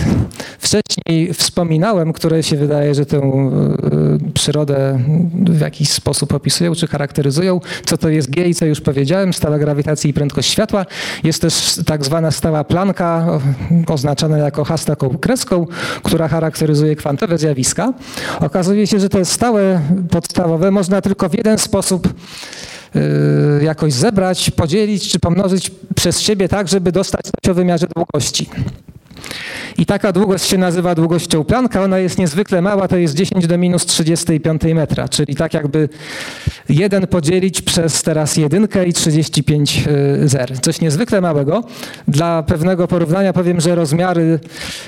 [0.59, 3.23] wcześniej wspominałem, które się wydaje, że tę e,
[4.35, 4.99] przyrodę
[5.35, 9.59] w jakiś sposób opisują czy charakteryzują, co to jest G i co już powiedziałem, stała
[9.59, 10.87] grawitacji i prędkość światła.
[11.25, 13.27] Jest też tak zwana stała planka,
[13.87, 15.67] oznaczona jako H taką kreską,
[16.03, 17.93] która charakteryzuje kwantowe zjawiska.
[18.41, 19.76] Okazuje się, że te stałe
[20.11, 22.15] podstawowe można tylko w jeden sposób
[22.97, 28.49] y, jakoś zebrać, podzielić czy pomnożyć przez siebie tak, żeby dostać coś o wymiarze długości.
[29.79, 31.83] I taka długość się nazywa długością Plancka.
[31.83, 35.89] Ona jest niezwykle mała, to jest 10 do minus 35 metra, czyli tak jakby
[36.69, 39.85] 1 podzielić przez teraz jedynkę i 35
[40.23, 40.61] y, zer.
[40.61, 41.65] Coś niezwykle małego.
[42.09, 44.41] Dla pewnego porównania powiem, że rozmiary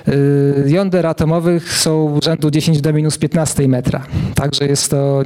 [0.08, 4.06] y, jąder atomowych są rzędu 10 do minus 15 metra.
[4.34, 5.22] Także jest to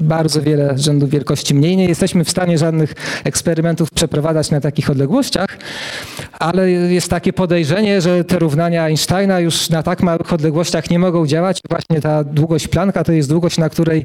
[0.00, 1.76] bardzo wiele rzędów wielkości mniej.
[1.76, 2.94] Nie jesteśmy w stanie żadnych
[3.24, 5.58] eksperymentów przeprowadzać na takich odległościach,
[6.38, 11.26] ale jest takie podejrzenie, że te równania Einsteina już na tak małych odległościach nie mogą
[11.26, 11.60] działać.
[11.68, 14.04] Właśnie ta długość Plancka to jest długość, na której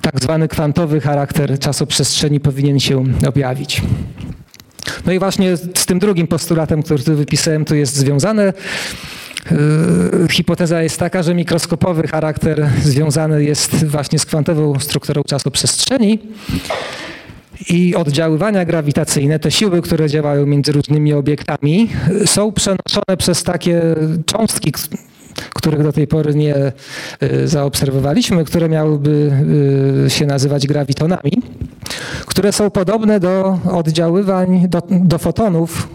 [0.00, 3.82] tak zwany kwantowy charakter czasoprzestrzeni powinien się objawić.
[5.06, 8.52] No i właśnie z tym drugim postulatem, który tu wypisałem, tu jest związane.
[9.50, 16.18] Yy, hipoteza jest taka, że mikroskopowy charakter związany jest właśnie z kwantową strukturą czasu przestrzeni
[17.68, 21.88] i oddziaływania grawitacyjne, te siły, które działają między różnymi obiektami,
[22.26, 23.82] są przenoszone przez takie
[24.26, 24.72] cząstki,
[25.54, 26.72] których do tej pory nie
[27.22, 29.32] y, zaobserwowaliśmy, które miałyby
[30.06, 31.42] y, się nazywać grawitonami,
[32.26, 35.88] które są podobne do oddziaływań, do, do fotonów,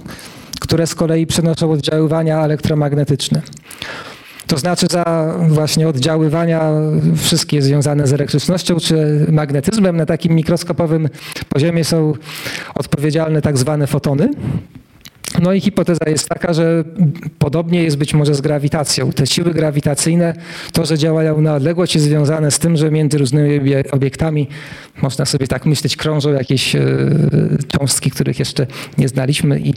[0.60, 3.42] które z kolei przenoszą oddziaływania elektromagnetyczne.
[4.48, 6.72] To znaczy za właśnie oddziaływania
[7.16, 11.10] wszystkie związane z elektrycznością czy magnetyzmem na takim mikroskopowym
[11.50, 12.14] poziomie są
[12.76, 14.30] odpowiedzialne tak zwane fotony.
[15.42, 16.84] No i hipoteza jest taka, że
[17.40, 19.12] podobnie jest być może z grawitacją.
[19.12, 20.34] Te siły grawitacyjne,
[20.72, 24.48] to, że działają na odległość, jest związane z tym, że między różnymi obiektami,
[25.02, 26.82] można sobie tak myśleć, krążą jakieś e,
[27.68, 28.68] cząstki, których jeszcze
[28.98, 29.74] nie znaliśmy i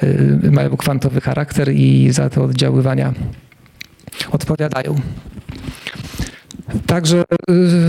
[0.00, 3.14] e, mają kwantowy charakter i za te oddziaływania
[4.32, 5.00] odpowiadają.
[6.86, 7.24] Także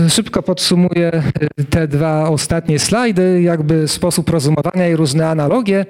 [0.06, 1.22] y, szybko podsumuję
[1.60, 5.86] y, te dwa ostatnie slajdy, jakby sposób rozumowania i różne analogie.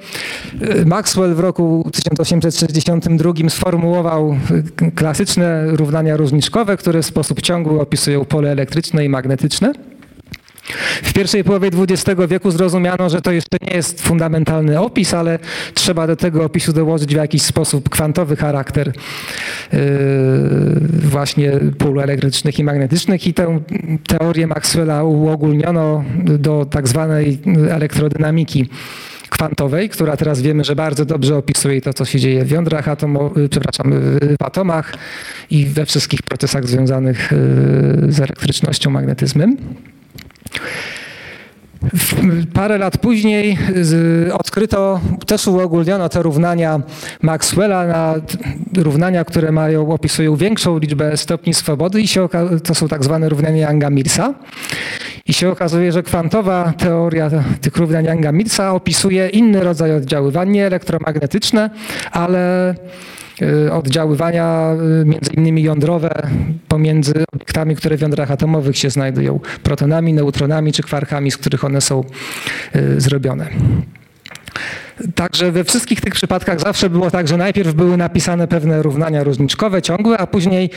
[0.63, 4.37] Y, Maxwell w roku 1862 sformułował
[4.95, 9.73] klasyczne równania różniczkowe, które w sposób ciągły opisują pole elektryczne i magnetyczne.
[11.03, 15.39] W pierwszej połowie XX wieku zrozumiano, że to jeszcze nie jest fundamentalny opis, ale
[15.75, 18.93] trzeba do tego opisu dołożyć w jakiś sposób kwantowy charakter
[19.73, 19.81] yy,
[20.91, 23.61] właśnie pól elektrycznych i magnetycznych i tę
[24.07, 27.39] teorię Maxwella uogólniono do tak zwanej
[27.71, 28.69] elektrodynamiki
[29.31, 33.51] kwantowej, która teraz wiemy, że bardzo dobrze opisuje to, co się dzieje w jądrach atomowych,
[33.51, 33.93] przepraszam,
[34.41, 34.95] w atomach
[35.51, 37.33] i we wszystkich procesach związanych
[38.03, 39.57] yy, z elektrycznością, magnetyzmem.
[42.53, 43.59] Parę lat później
[44.33, 46.81] odkryto, też uogólniono te równania
[47.23, 48.15] Maxwella na
[48.77, 52.29] równania, które mają, opisują większą liczbę stopni swobody i się,
[52.65, 54.35] to są tak zwane równania Younga-Millsa.
[55.27, 57.31] I się okazuje, że kwantowa teoria
[57.61, 61.71] tych równań Younga-Millsa opisuje inny rodzaj oddziaływań, nie elektromagnetyczne,
[62.13, 62.75] ale
[63.73, 66.11] oddziaływania y, między innymi jądrowe
[66.69, 71.81] pomiędzy obiektami, które w jądrach atomowych się znajdują, protonami, neutronami czy kwarkami, z których one
[71.81, 72.05] są
[72.77, 73.47] y, zrobione.
[75.15, 79.83] Także we wszystkich tych przypadkach zawsze było tak, że najpierw były napisane pewne równania różniczkowe,
[79.83, 80.71] ciągłe, a później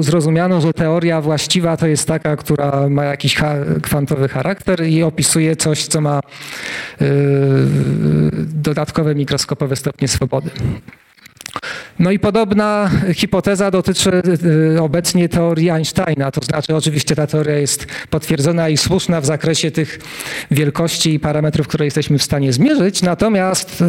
[0.00, 3.36] zrozumiano, że teoria właściwa to jest taka, która ma jakiś
[3.82, 6.20] kwantowy charakter i opisuje coś, co ma
[8.54, 10.50] dodatkowe mikroskopowe stopnie swobody.
[11.98, 14.22] No i podobna hipoteza dotyczy
[14.76, 19.70] y, obecnie teorii Einsteina, to znaczy oczywiście ta teoria jest potwierdzona i słuszna w zakresie
[19.70, 19.98] tych
[20.50, 23.84] wielkości i parametrów, które jesteśmy w stanie zmierzyć, natomiast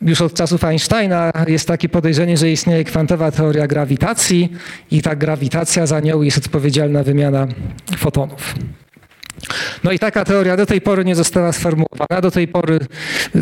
[0.00, 4.52] już od czasów Einsteina jest takie podejrzenie, że istnieje kwantowa teoria grawitacji
[4.90, 7.46] i ta grawitacja za nią jest odpowiedzialna wymiana
[7.96, 8.54] fotonów.
[9.84, 12.20] No i taka teoria do tej pory nie została sformułowana.
[12.22, 12.78] Do tej pory
[13.34, 13.40] yy,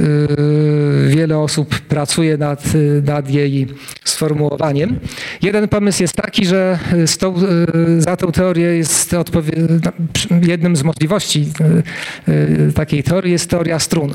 [1.09, 2.65] wiele osób pracuje nad,
[3.03, 3.67] nad jej
[4.05, 4.99] sformułowaniem.
[5.43, 6.79] Jeden pomysł jest taki, że
[7.19, 9.15] tą, yy, za tę teorię jest
[10.43, 11.49] jednym z możliwości
[12.29, 14.13] yy, takiej teorii jest teoria strun.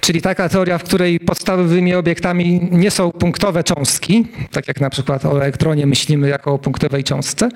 [0.00, 5.24] Czyli taka teoria, w której podstawowymi obiektami nie są punktowe cząstki, tak jak na przykład
[5.24, 7.48] o elektronie myślimy jako o punktowej cząstce,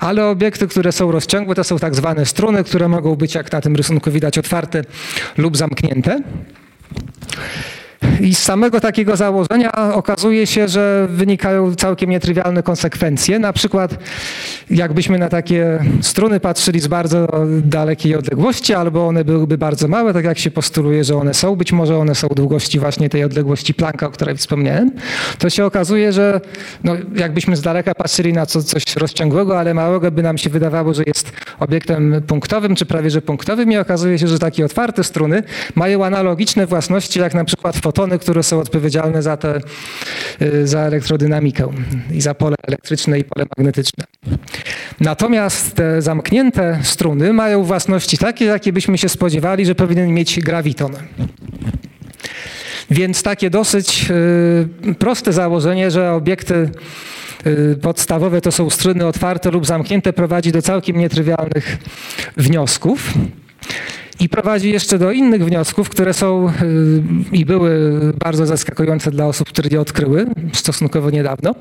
[0.00, 3.60] ale obiekty, które są rozciągłe, to są tak zwane struny, które mogą być, jak na
[3.60, 4.82] tym rysunku widać, otwarte
[5.36, 6.20] lub zamknięte.
[8.20, 13.38] I z samego takiego założenia okazuje się, że wynikają całkiem nietrywialne konsekwencje.
[13.38, 13.98] Na przykład
[14.70, 17.28] jakbyśmy na takie struny patrzyli z bardzo
[17.62, 21.72] dalekiej odległości, albo one byłyby bardzo małe, tak jak się postuluje, że one są, być
[21.72, 24.90] może one są długości właśnie tej odległości Plancka, o której wspomniałem,
[25.38, 26.40] to się okazuje, że
[26.84, 30.94] no, jakbyśmy z daleka patrzyli na co, coś rozciągłego, ale małego, by nam się wydawało,
[30.94, 35.42] że jest obiektem punktowym, czy prawie że punktowym i okazuje się, że takie otwarte struny
[35.74, 39.60] mają analogiczne własności jak na przykład fotony, fotony, które są odpowiedzialne za, te,
[40.42, 41.72] y, za elektrodynamikę
[42.12, 44.04] i za pole elektryczne i pole magnetyczne.
[45.00, 50.92] Natomiast te zamknięte struny mają własności takie, jakie byśmy się spodziewali, że powinien mieć graviton.
[52.90, 54.10] Więc takie dosyć
[54.90, 56.70] y, proste założenie, że obiekty
[57.46, 61.78] y, podstawowe to są struny otwarte lub zamknięte, prowadzi do całkiem nietrywialnych
[62.36, 63.14] wniosków.
[64.20, 66.52] I prowadzi jeszcze do innych wniosków, które są y,
[67.32, 71.54] i były bardzo zaskakujące dla osób, które je odkryły stosunkowo niedawno.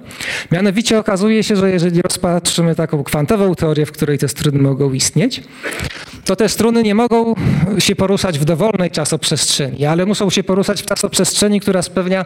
[0.52, 5.44] Mianowicie okazuje się, że jeżeli rozpatrzymy taką kwantową teorię, w której te struny mogą istnieć,
[6.26, 7.36] to te struny nie mogą
[7.80, 12.26] się poruszać w dowolnej czasoprzestrzeni, ale muszą się poruszać w czasoprzestrzeni, która spełnia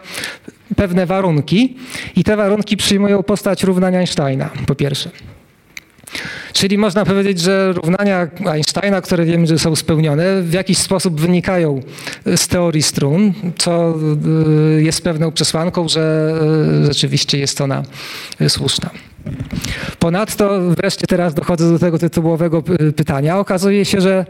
[0.75, 1.77] pewne warunki
[2.15, 5.09] i te warunki przyjmują postać równania Einsteina, po pierwsze.
[6.53, 11.81] Czyli można powiedzieć, że równania Einsteina, które wiemy, że są spełnione, w jakiś sposób wynikają
[12.35, 13.95] z teorii strun, co
[14.77, 16.33] y, jest pewną przesłanką, że
[16.81, 17.83] y, rzeczywiście jest ona
[18.47, 18.89] słuszna.
[19.99, 22.63] Ponadto wreszcie teraz dochodzę do tego tytułowego
[22.95, 23.39] pytania.
[23.39, 24.25] Okazuje się, że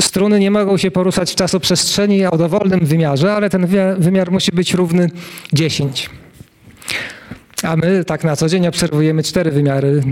[0.00, 3.66] struny nie mogą się poruszać w czasoprzestrzeni o dowolnym wymiarze, ale ten
[3.98, 5.10] wymiar musi być równy
[5.52, 6.10] 10.
[7.62, 10.02] A my tak na co dzień obserwujemy cztery wymiary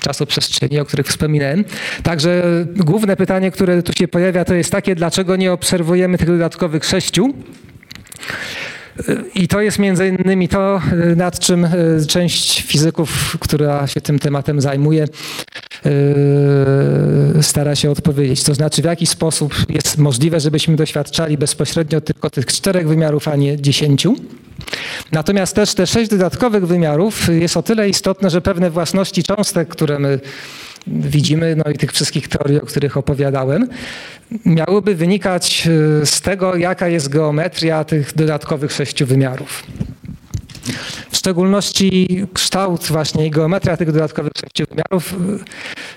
[0.00, 1.64] czasoprzestrzeni, o których wspominałem.
[2.02, 2.42] Także
[2.76, 7.34] główne pytanie, które tu się pojawia, to jest takie, dlaczego nie obserwujemy tych dodatkowych sześciu?
[9.34, 10.80] I to jest między innymi to,
[11.16, 11.68] nad czym
[12.08, 15.06] część fizyków, która się tym tematem zajmuje,
[17.40, 18.42] stara się odpowiedzieć.
[18.42, 23.36] To znaczy, w jaki sposób jest możliwe, żebyśmy doświadczali bezpośrednio tylko tych czterech wymiarów, a
[23.36, 24.16] nie dziesięciu.
[25.12, 29.98] Natomiast też te sześć dodatkowych wymiarów jest o tyle istotne, że pewne własności cząstek, które
[29.98, 30.20] my
[30.86, 33.68] widzimy, no i tych wszystkich teorii, o których opowiadałem,
[34.44, 35.68] miałyby wynikać
[36.02, 39.62] e, z tego, jaka jest geometria tych dodatkowych sześciu wymiarów.
[41.20, 45.14] Szczególności kształt właśnie i geometria tych dodatkowych sześciu wymiarów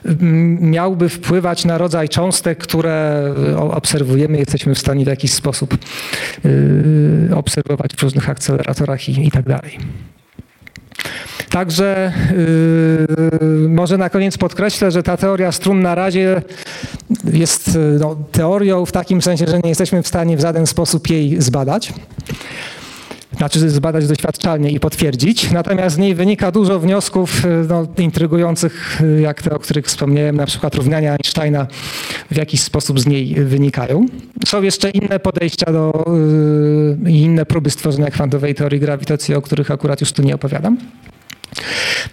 [0.05, 0.15] e,
[0.61, 5.78] miałby wpływać na rodzaj cząstek, które obserwujemy, jesteśmy w stanie w jakiś sposób
[7.32, 9.80] e, obserwować w różnych akceleratorach i, i tak dalej.
[11.49, 12.13] Także
[13.51, 16.41] yy, może na koniec podkreślę, że ta teoria strun na razie
[17.34, 21.41] jest no, teorią w takim sensie, że nie jesteśmy w stanie w żaden sposób jej
[21.41, 21.93] zbadać.
[23.38, 25.52] Znaczy zbadać doświadczalnie i potwierdzić.
[25.52, 30.36] Natomiast z niej wynika dużo wniosków yy, no, intrygujących, yy, jak te, o których wspomniałem,
[30.36, 31.68] na przykład równania Einsteina
[32.32, 34.06] w jakiś sposób z niej wynikają.
[34.46, 36.06] Są jeszcze inne podejścia do,
[37.06, 40.78] yy, inne próby stworzenia kwantowej teorii grawitacji, o których akurat już tu nie opowiadam.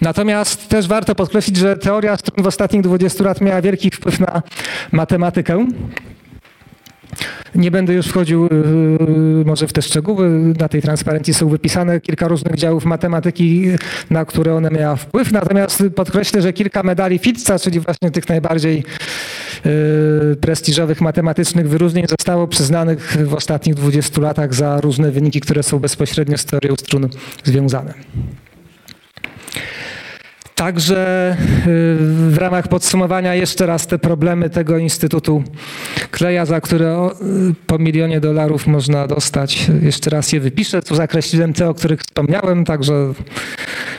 [0.01, 4.43] Natomiast też warto podkreślić, że teoria strun w ostatnich 20 lat miała wielki wpływ na
[4.93, 5.67] matematykę.
[7.55, 10.29] Nie będę już wchodził yy, może w te szczegóły.
[10.59, 13.67] Na tej transparencji są wypisane kilka różnych działów matematyki,
[14.11, 15.33] na które one miała wpływ.
[15.33, 18.85] Natomiast podkreślę, że kilka medali Fitza, czyli właśnie tych najbardziej
[19.65, 25.79] yy, prestiżowych matematycznych wyróżnień zostało przyznanych w ostatnich 20 latach za różne wyniki, które są
[25.79, 27.09] bezpośrednio z teorią strun
[27.45, 27.95] związane.
[30.61, 31.37] Także
[31.67, 31.97] y,
[32.31, 35.43] w ramach podsumowania jeszcze raz te problemy tego Instytutu
[36.11, 37.11] Kleja, za które
[37.51, 39.71] y, po milionie dolarów można dostać.
[39.83, 40.83] Jeszcze raz je wypiszę.
[40.83, 43.13] Tu zakreśliłem te, o których wspomniałem, także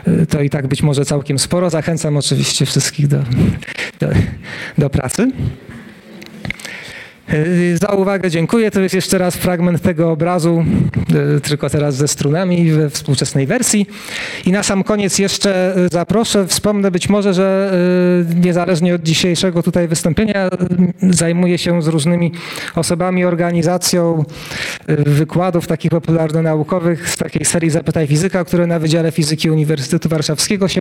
[0.08, 1.70] y, to i tak być może całkiem sporo.
[1.70, 3.18] Zachęcam oczywiście wszystkich do,
[4.00, 4.08] do,
[4.78, 5.32] do pracy.
[7.34, 8.72] E, za uwagę dziękuję.
[8.72, 10.66] To jest jeszcze raz fragment tego obrazu,
[11.38, 13.86] e, tylko teraz ze strunami we współczesnej wersji.
[14.46, 17.72] I na sam koniec jeszcze e, zaproszę, wspomnę być może, że
[18.36, 20.50] niezależnie od dzisiejszego tutaj wystąpienia
[21.10, 22.32] zajmuję się z różnymi
[22.76, 24.26] osobami, organizacją
[24.88, 30.80] wykładów takich popularno-naukowych z takiej serii Zapytaj Fizyka, które na Wydziale Fizyki Uniwersytetu Warszawskiego się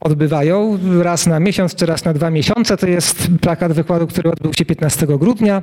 [0.00, 2.76] odbywają raz na miesiąc czy raz na dwa miesiące.
[2.76, 5.62] To jest plakat wykładu, który odbył się 15 grudnia.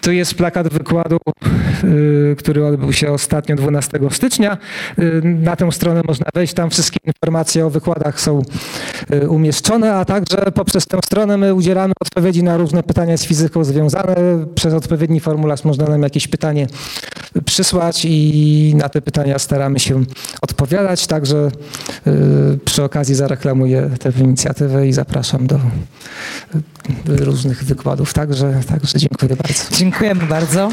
[0.00, 1.18] Tu jest plakat wykładu,
[1.84, 4.58] y, który odbył się ostatnio 12 stycznia.
[4.98, 8.42] Y, na tę stronę można wejść, tam wszystkie informacje o wykładach są
[9.14, 13.64] y, umieszczone, a także poprzez tę stronę my udzielamy odpowiedzi na różne pytania z fizyką
[13.64, 14.14] związane.
[14.54, 16.66] Przez odpowiedni formularz można nam jakieś pytanie
[17.44, 20.04] przysłać i na te pytania staramy się
[20.42, 21.06] odpowiadać.
[21.06, 21.50] Także
[22.64, 25.60] przy okazji zareklamuję tę inicjatywę i zapraszam do
[27.06, 28.12] różnych wykładów.
[28.12, 29.64] Także, także dziękuję bardzo.
[29.76, 30.68] Dziękujemy bardzo.